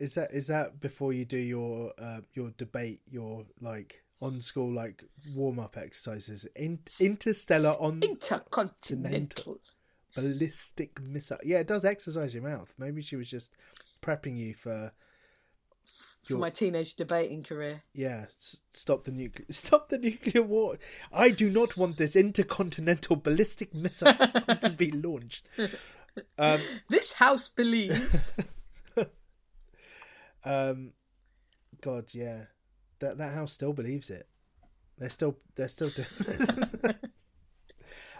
[0.00, 4.72] Is that is that before you do your uh, your debate your like on school
[4.72, 5.04] like
[5.36, 6.46] warm up exercises?
[6.56, 9.60] In, interstellar on Intercontinental.
[10.16, 11.38] ballistic missile.
[11.44, 12.74] Yeah, it does exercise your mouth.
[12.76, 13.52] Maybe she was just
[14.02, 14.92] prepping you for
[16.24, 17.82] For my teenage debating career.
[17.94, 18.26] yeah.
[18.38, 20.76] Stop the nuclear stop the nuclear war.
[21.12, 24.14] I do not want this intercontinental ballistic missile
[24.60, 25.46] to be launched.
[26.38, 28.32] Um, This house believes.
[30.44, 30.92] um,
[31.80, 32.44] God, yeah,
[33.00, 34.26] that that house still believes it.
[34.98, 36.06] They're still they're still doing.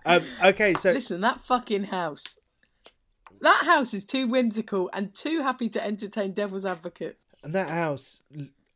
[0.05, 2.38] um, okay, so Listen, that fucking house.
[3.40, 7.26] That house is too whimsical and too happy to entertain devil's advocates.
[7.43, 8.22] And that house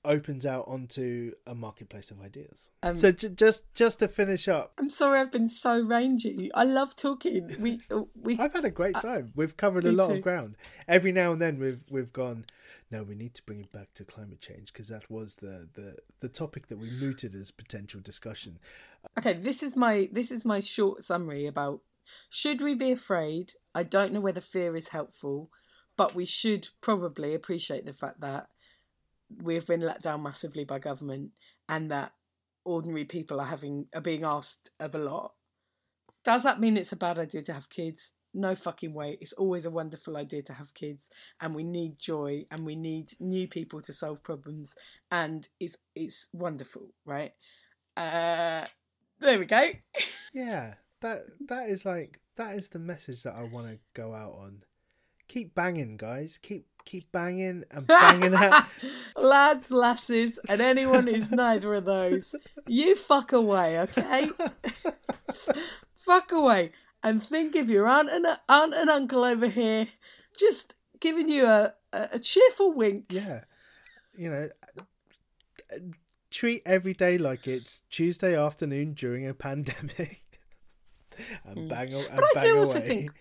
[0.05, 2.71] opens out onto a marketplace of ideas.
[2.85, 6.51] Um, so j- just just to finish up, I'm sorry I've been so rangy.
[6.55, 7.57] I love talking.
[7.59, 7.81] We
[8.15, 9.33] we I've had a great time.
[9.35, 10.15] We've covered a Uh, lot too.
[10.15, 10.57] of ground.
[10.87, 12.45] Every now and then we've we've gone.
[12.89, 15.97] No, we need to bring it back to climate change because that was the, the
[16.21, 18.59] the topic that we mooted as potential discussion.
[19.19, 21.81] Okay, this is my this is my short summary about
[22.31, 23.55] should we be afraid?
[23.75, 25.51] I don't know whether fear is helpful,
[25.97, 28.47] but we should probably appreciate the fact that
[29.43, 31.31] we've been let down massively by government
[31.69, 32.13] and that
[32.65, 35.33] ordinary people are having are being asked of a lot.
[36.25, 38.13] Does that mean it's a bad idea to have kids?
[38.35, 39.17] No fucking way.
[39.21, 41.09] It's always a wonderful idea to have kids
[41.41, 44.73] and we need joy and we need new people to solve problems
[45.11, 47.33] and it's it's wonderful, right?
[47.97, 48.67] Uh
[49.21, 49.71] there we go.
[50.35, 54.35] Yeah, that that is like that is the message that I want to go out
[54.35, 54.65] on.
[55.29, 56.37] Keep banging, guys.
[56.37, 58.65] Keep keep banging and banging out.
[59.17, 62.35] Lads, lasses, and anyone who's neither of those,
[62.67, 64.31] you fuck away, okay?
[65.97, 66.73] fuck away,
[67.03, 69.89] and think of your aunt and aunt and uncle over here,
[70.39, 73.07] just giving you a, a, a cheerful wink.
[73.11, 73.41] Yeah,
[74.17, 74.49] you know,
[76.31, 80.23] treat every day like it's Tuesday afternoon during a pandemic.
[81.45, 81.69] and mm.
[81.69, 82.17] bang, a- and.
[82.17, 82.87] But I bang do also away.
[82.87, 83.13] think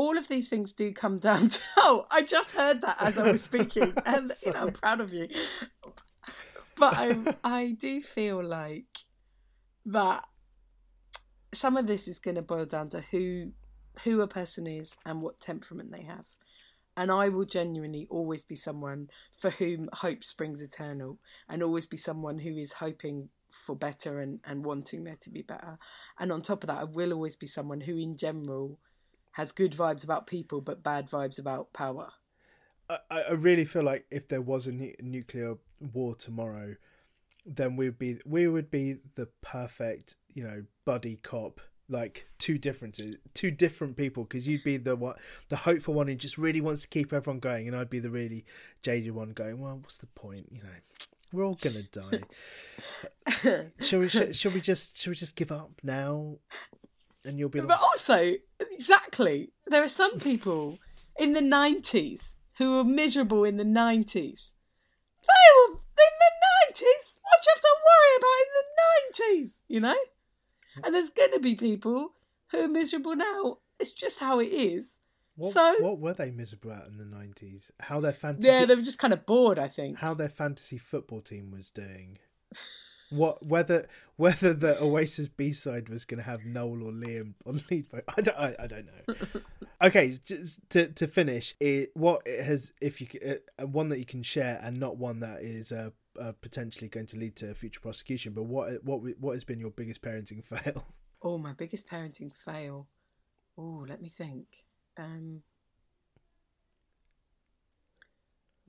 [0.00, 1.60] all of these things do come down to.
[1.76, 5.12] Oh, I just heard that as I was speaking, and you know, I'm proud of
[5.12, 5.28] you.
[6.78, 8.86] But I, I do feel like
[9.86, 10.24] that
[11.52, 13.50] some of this is going to boil down to who,
[14.04, 16.24] who a person is and what temperament they have.
[16.96, 21.98] And I will genuinely always be someone for whom hope springs eternal, and always be
[21.98, 25.78] someone who is hoping for better and, and wanting there to be better.
[26.18, 28.78] And on top of that, I will always be someone who, in general,
[29.32, 32.08] has good vibes about people but bad vibes about power.
[32.88, 35.54] I, I really feel like if there was a nu- nuclear
[35.92, 36.74] war tomorrow,
[37.46, 41.60] then we'd be we would be the perfect you know buddy cop.
[41.88, 45.16] Like two differences two different people because you'd be the one
[45.48, 48.10] the hopeful one who just really wants to keep everyone going and i'd be the
[48.10, 48.44] really
[48.80, 50.68] jaded one going well what's the point you know?
[51.32, 52.22] We're all gonna die.
[53.80, 56.38] Shall we sh- shall we just shall we just give up now
[57.24, 60.78] and you'll be like But also, exactly, there are some people
[61.18, 64.52] in the 90s who were miserable in the 90s.
[65.22, 67.18] They were in the 90s.
[67.22, 69.96] What you have to worry about in the 90s, you know?
[70.84, 72.12] And there's going to be people
[72.50, 73.58] who are miserable now.
[73.78, 74.96] It's just how it is.
[75.36, 78.74] what, so- what were they miserable at in the 90s how their fantasy Yeah, they
[78.74, 79.98] were just kind of bored, I think.
[79.98, 82.18] how their fantasy football team was doing.
[83.10, 83.86] What whether
[84.16, 88.04] whether the Oasis B side was going to have Noel or Liam on lead vote?
[88.16, 88.38] I don't.
[88.38, 89.40] I, I don't know.
[89.82, 93.08] okay, just to to finish, it what it has if you
[93.58, 95.90] uh, one that you can share and not one that is uh,
[96.20, 98.32] uh, potentially going to lead to a future prosecution.
[98.32, 100.86] But what what what has been your biggest parenting fail?
[101.22, 102.88] Oh, my biggest parenting fail.
[103.58, 104.46] Oh, let me think.
[104.96, 105.42] Um.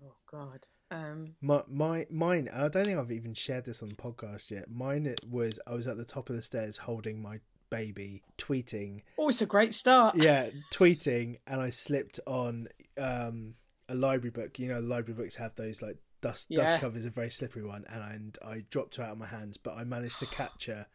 [0.03, 0.67] Oh God.
[0.91, 1.35] Um.
[1.41, 2.47] My my mine.
[2.51, 4.69] And I don't think I've even shared this on the podcast yet.
[4.69, 7.39] Mine it was I was at the top of the stairs holding my
[7.69, 10.15] baby, tweeting Oh, it's a great start.
[10.17, 12.67] yeah, tweeting, and I slipped on
[12.97, 13.55] um,
[13.87, 14.59] a library book.
[14.59, 16.63] You know, library books have those like dust Yeah.
[16.63, 19.55] dust covers, a very slippery one, and I, I dropped her out of my hands,
[19.57, 20.87] but I managed to catch her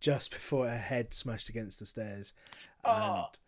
[0.00, 2.32] just before her head smashed against the stairs.
[2.84, 2.90] Oh.
[2.92, 3.38] And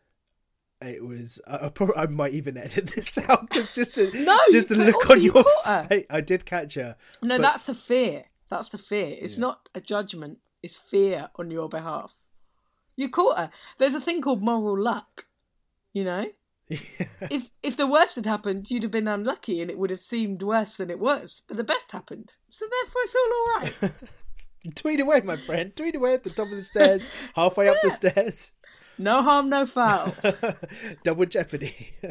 [0.83, 1.41] it was.
[1.47, 4.75] I, I, probably, I might even edit this out because just to, No, just to
[4.75, 5.45] look on you your
[5.89, 6.05] face.
[6.11, 6.97] I did catch her.
[7.23, 8.25] No, but- that's the fear.
[8.51, 9.17] That's the fear.
[9.19, 9.41] It's Yeah.
[9.43, 10.39] not a judgment.
[10.63, 12.15] It's fear on your behalf.
[12.97, 13.51] You caught her.
[13.79, 15.27] There's a thing called moral luck.
[15.93, 16.27] You know,
[16.69, 20.43] if if the worst had happened, you'd have been unlucky, and it would have seemed
[20.43, 21.43] worse than it was.
[21.47, 23.61] But the best happened, so therefore it's all all
[23.91, 24.75] right.
[24.75, 25.75] Tweet away, my friend.
[25.77, 28.51] Tweet away at the top of the stairs, halfway up the stairs.
[28.99, 30.15] No harm, no foul.
[31.05, 31.93] Double jeopardy.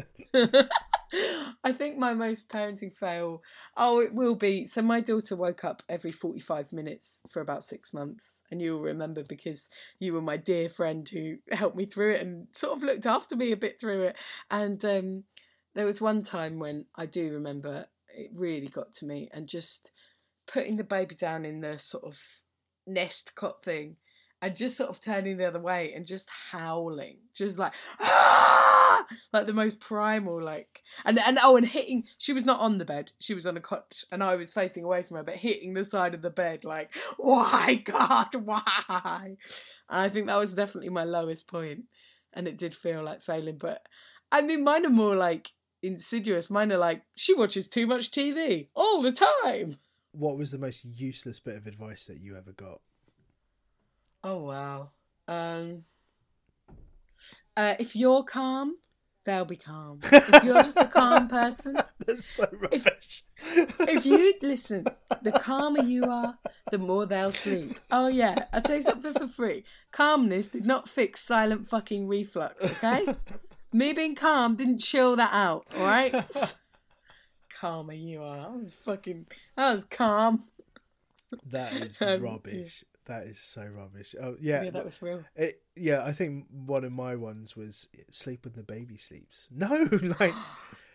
[1.64, 3.42] I think my most parenting fail,
[3.76, 4.64] oh, it will be.
[4.64, 8.42] So my daughter woke up every 45 minutes for about six months.
[8.50, 9.68] And you'll remember because
[9.98, 13.36] you were my dear friend who helped me through it and sort of looked after
[13.36, 14.16] me a bit through it.
[14.50, 15.24] And um,
[15.74, 19.90] there was one time when I do remember it really got to me and just
[20.46, 22.18] putting the baby down in the sort of
[22.86, 23.96] nest cot thing
[24.44, 29.06] and just sort of turning the other way and just howling, just like ah!
[29.32, 32.04] like the most primal, like and and oh, and hitting.
[32.18, 34.84] She was not on the bed; she was on a cot, and I was facing
[34.84, 39.36] away from her, but hitting the side of the bed, like why, God, why?
[39.88, 41.84] And I think that was definitely my lowest point,
[42.34, 43.56] and it did feel like failing.
[43.56, 43.80] But
[44.30, 46.50] I mean, mine are more like insidious.
[46.50, 49.78] Mine are like she watches too much TV all the time.
[50.12, 52.82] what was the most useless bit of advice that you ever got?
[54.24, 54.90] Oh wow.
[55.28, 55.84] Um
[57.56, 58.74] uh, if you're calm,
[59.24, 60.00] they'll be calm.
[60.02, 63.22] If you're just a calm person, That's so rubbish.
[63.46, 64.86] if you listen,
[65.22, 66.36] the calmer you are,
[66.72, 67.78] the more they'll sleep.
[67.92, 69.62] Oh yeah, I'll tell you something for free.
[69.92, 73.06] Calmness did not fix silent fucking reflux, okay?
[73.72, 76.14] Me being calm didn't chill that out, alright?
[77.60, 78.48] calmer you are.
[78.48, 80.44] I was fucking I was calm.
[81.50, 82.84] That is Um, rubbish.
[83.06, 84.14] That is so rubbish.
[84.20, 85.22] Oh yeah, Yeah, that was real.
[85.36, 89.48] It, yeah, I think one of my ones was sleep when the baby sleeps.
[89.54, 89.88] No,
[90.20, 90.32] like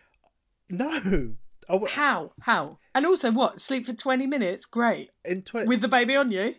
[0.68, 1.32] no.
[1.68, 2.32] Oh, How?
[2.40, 2.78] How?
[2.94, 3.60] And also what?
[3.60, 4.64] Sleep for twenty minutes?
[4.66, 5.08] Great.
[5.24, 6.54] in twenty With the baby on you?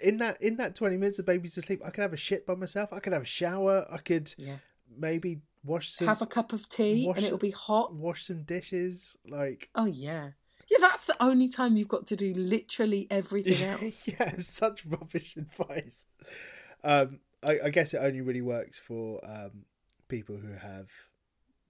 [0.00, 1.80] in that in that twenty minutes, the baby's asleep.
[1.84, 2.92] I could have a shit by myself.
[2.92, 3.86] I could have a shower.
[3.90, 4.56] I could Yeah.
[4.96, 7.94] maybe wash some Have a cup of tea and it'll it- be hot.
[7.94, 9.16] wash some dishes.
[9.26, 10.30] Like Oh yeah.
[10.70, 14.06] Yeah, that's the only time you've got to do literally everything else.
[14.06, 16.06] yeah, such rubbish advice.
[16.82, 19.64] Um, I, I guess it only really works for um,
[20.08, 20.90] people who have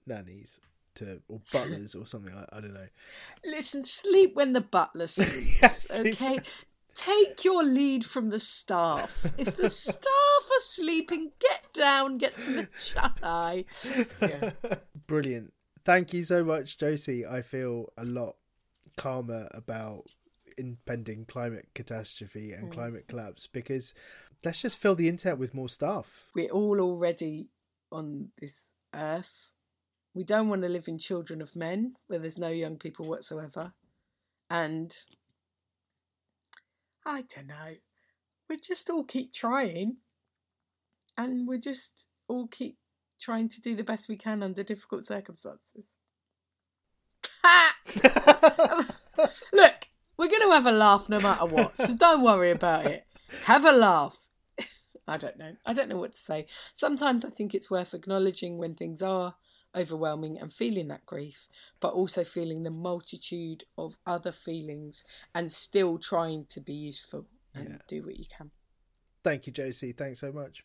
[0.06, 0.60] nannies
[0.96, 2.34] to or butlers or something.
[2.34, 2.88] I, I don't know.
[3.44, 5.62] Listen, sleep when the butler sleeps.
[5.62, 6.40] Yes, okay?
[6.94, 9.26] Take your lead from the staff.
[9.36, 13.64] If the staff are sleeping, get down, get some shut eye.
[14.22, 14.52] Yeah.
[15.08, 15.52] Brilliant.
[15.84, 17.26] Thank you so much, Josie.
[17.26, 18.36] I feel a lot
[18.96, 20.04] calmer about
[20.58, 22.72] impending climate catastrophe and mm.
[22.72, 23.94] climate collapse because
[24.44, 26.26] let's just fill the internet with more stuff.
[26.34, 27.48] We're all already
[27.90, 29.50] on this earth.
[30.14, 33.72] We don't want to live in children of men where there's no young people whatsoever.
[34.48, 34.94] And
[37.04, 37.74] I don't know.
[38.48, 39.96] We just all keep trying.
[41.16, 42.76] And we just all keep
[43.20, 45.84] trying to do the best we can under difficult circumstances.
[49.52, 49.74] Look,
[50.16, 53.06] we're going to have a laugh no matter what, so don't worry about it.
[53.44, 54.28] Have a laugh.
[55.08, 55.52] I don't know.
[55.66, 56.46] I don't know what to say.
[56.72, 59.34] Sometimes I think it's worth acknowledging when things are
[59.76, 61.48] overwhelming and feeling that grief,
[61.80, 65.04] but also feeling the multitude of other feelings
[65.34, 67.76] and still trying to be useful and Yeah.
[67.88, 68.50] do what you can.
[69.24, 69.92] Thank you, Josie.
[69.92, 70.64] Thanks so much.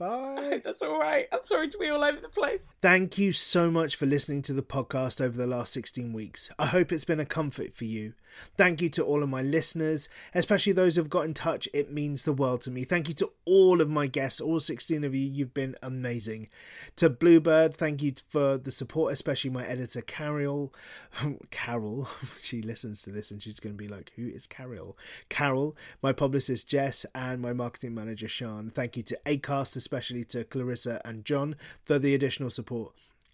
[0.00, 0.60] Bye.
[0.64, 1.28] that's all right.
[1.30, 2.62] I'm sorry to be all over the place.
[2.80, 6.50] Thank you so much for listening to the podcast over the last 16 weeks.
[6.58, 8.14] I hope it's been a comfort for you.
[8.56, 11.68] Thank you to all of my listeners, especially those who've got in touch.
[11.74, 12.84] It means the world to me.
[12.84, 15.28] Thank you to all of my guests, all 16 of you.
[15.28, 16.48] You've been amazing.
[16.96, 20.72] To Bluebird, thank you for the support, especially my editor, Carol.
[21.50, 22.08] Carol,
[22.40, 24.96] she listens to this and she's going to be like, Who is Carol?
[25.28, 28.70] Carol, my publicist, Jess, and my marketing manager, Sean.
[28.70, 32.92] Thank you to ACAST, especially to Clarissa and John for the additional support.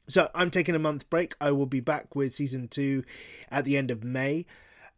[0.08, 1.34] So I'm taking a month break.
[1.38, 3.04] I will be back with season two
[3.50, 4.46] at the end of May.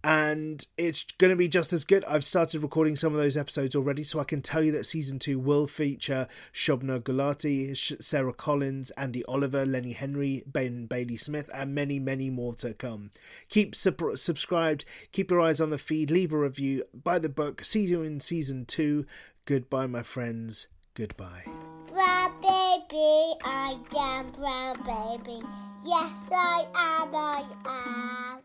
[0.04, 2.04] And it's going to be just as good.
[2.04, 5.18] I've started recording some of those episodes already, so I can tell you that season
[5.18, 11.74] two will feature Shobna Gulati, Sarah Collins, Andy Oliver, Lenny Henry, Ben Bailey Smith, and
[11.74, 13.10] many, many more to come.
[13.48, 17.64] Keep sub- subscribed, keep your eyes on the feed, leave a review, buy the book.
[17.64, 19.04] See you in season two.
[19.46, 20.68] Goodbye, my friends.
[20.98, 21.44] Goodbye.
[21.92, 25.40] Brown baby, I am brown baby.
[25.84, 28.40] Yes, I am, I am.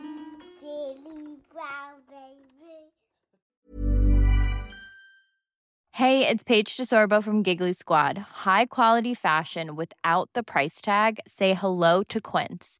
[0.60, 2.92] Silly brown baby.
[5.94, 8.20] Hey, it's Paige DeSorbo from Giggly Squad.
[8.20, 11.22] High quality fashion without the price tag.
[11.28, 12.80] Say hello to Quince.